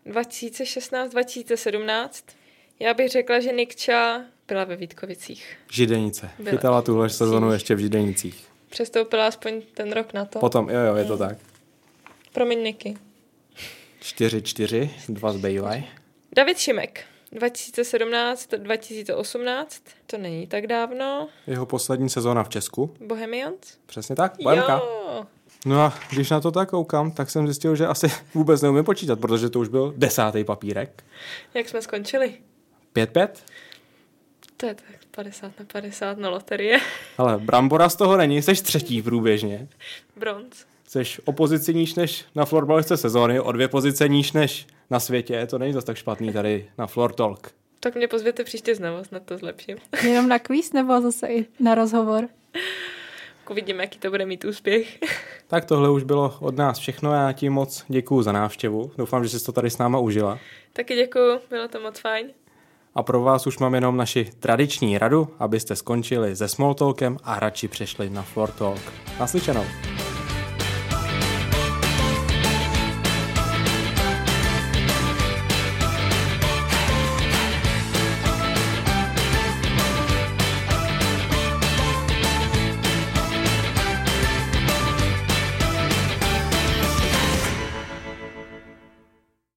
2016-2017. 0.06 2.08
Já 2.80 2.94
bych 2.94 3.08
řekla, 3.08 3.40
že 3.40 3.52
Nikča 3.52 4.24
byla 4.48 4.64
ve 4.64 4.76
Vítkovicích. 4.76 5.56
Židenice. 5.72 6.30
Byla. 6.38 6.50
Chytala 6.50 6.82
tuhle 6.82 7.10
sezonu 7.10 7.52
ještě 7.52 7.74
v 7.74 7.78
Židenicích. 7.78 8.48
Přestoupila 8.68 9.26
aspoň 9.26 9.62
ten 9.74 9.92
rok 9.92 10.12
na 10.12 10.24
to. 10.24 10.38
Potom, 10.38 10.70
jo, 10.70 10.80
jo, 10.80 10.96
je 10.96 11.04
to 11.04 11.18
tak. 11.18 11.38
Promiň, 12.32 12.62
Niky. 12.62 12.96
4-4, 14.02 14.90
dva 15.08 15.32
zbývají. 15.32 15.86
David 16.32 16.58
Šimek 16.58 17.04
2017-2018. 17.32 19.66
To 20.06 20.18
není 20.18 20.46
tak 20.46 20.66
dávno. 20.66 21.28
Jeho 21.46 21.66
poslední 21.66 22.10
sezóna 22.10 22.44
v 22.44 22.48
Česku. 22.48 22.94
Bohemians? 23.00 23.76
Přesně 23.86 24.16
tak, 24.16 24.32
Bohemka. 24.42 24.72
Jo. 24.72 25.26
No 25.66 25.80
a 25.80 25.94
když 26.10 26.30
na 26.30 26.40
to 26.40 26.50
tak 26.50 26.70
koukám, 26.70 27.10
tak 27.10 27.30
jsem 27.30 27.46
zjistil, 27.46 27.76
že 27.76 27.86
asi 27.86 28.06
vůbec 28.34 28.62
neumím 28.62 28.84
počítat, 28.84 29.20
protože 29.20 29.50
to 29.50 29.60
už 29.60 29.68
byl 29.68 29.94
desátý 29.96 30.44
papírek. 30.44 31.04
Jak 31.54 31.68
jsme 31.68 31.82
skončili? 31.82 32.34
5-5? 32.94 33.28
To 34.56 34.66
je 34.66 34.74
tak 34.74 34.84
50 35.10 35.52
na 35.58 35.66
50 35.72 36.18
na 36.18 36.28
loterie. 36.28 36.78
Ale 37.18 37.38
Brambora 37.38 37.88
z 37.88 37.96
toho 37.96 38.16
není, 38.16 38.42
jsi 38.42 38.54
třetí 38.54 39.02
průběžně. 39.02 39.68
Bronz. 40.16 40.64
Jsi 40.88 41.02
o 41.24 41.32
pozici 41.32 41.74
níž 41.74 41.94
než 41.94 42.24
na 42.34 42.44
florbalice 42.44 42.96
sezóny, 42.96 43.40
o 43.40 43.52
dvě 43.52 43.68
pozice 43.68 44.08
níž 44.08 44.32
než 44.32 44.66
na 44.90 45.00
světě, 45.00 45.46
to 45.46 45.58
není 45.58 45.72
zase 45.72 45.86
tak 45.86 45.96
špatný 45.96 46.32
tady 46.32 46.70
na 46.78 46.86
Floor 46.86 47.12
Talk. 47.12 47.50
Tak 47.80 47.94
mě 47.94 48.08
pozvěte 48.08 48.44
příště 48.44 48.74
znovu, 48.74 49.04
snad 49.04 49.22
to 49.22 49.38
zlepším. 49.38 49.76
Jenom 50.02 50.28
na 50.28 50.38
kvíz 50.38 50.72
nebo 50.72 51.00
zase 51.00 51.26
i 51.26 51.46
na 51.60 51.74
rozhovor? 51.74 52.28
Uvidíme, 53.50 53.82
jaký 53.82 53.98
to 53.98 54.10
bude 54.10 54.26
mít 54.26 54.44
úspěch. 54.44 54.98
Tak 55.48 55.64
tohle 55.64 55.90
už 55.90 56.02
bylo 56.02 56.34
od 56.40 56.56
nás 56.56 56.78
všechno, 56.78 57.12
já 57.12 57.32
ti 57.32 57.50
moc 57.50 57.84
děkuju 57.88 58.22
za 58.22 58.32
návštěvu. 58.32 58.90
Doufám, 58.98 59.24
že 59.24 59.38
jsi 59.38 59.44
to 59.44 59.52
tady 59.52 59.70
s 59.70 59.78
náma 59.78 59.98
užila. 59.98 60.38
Taky 60.72 60.94
děkuju, 60.94 61.38
bylo 61.50 61.68
to 61.68 61.80
moc 61.80 62.00
fajn. 62.00 62.26
A 62.94 63.02
pro 63.02 63.20
vás 63.22 63.46
už 63.46 63.58
mám 63.58 63.74
jenom 63.74 63.96
naši 63.96 64.30
tradiční 64.40 64.98
radu, 64.98 65.28
abyste 65.38 65.76
skončili 65.76 66.36
se 66.36 66.48
Smalltalkem 66.48 67.16
a 67.24 67.40
radši 67.40 67.68
přešli 67.68 68.10
na 68.10 68.22
Floor 68.22 68.50
Talk. 68.50 68.92
Naslyšenou. 69.20 69.64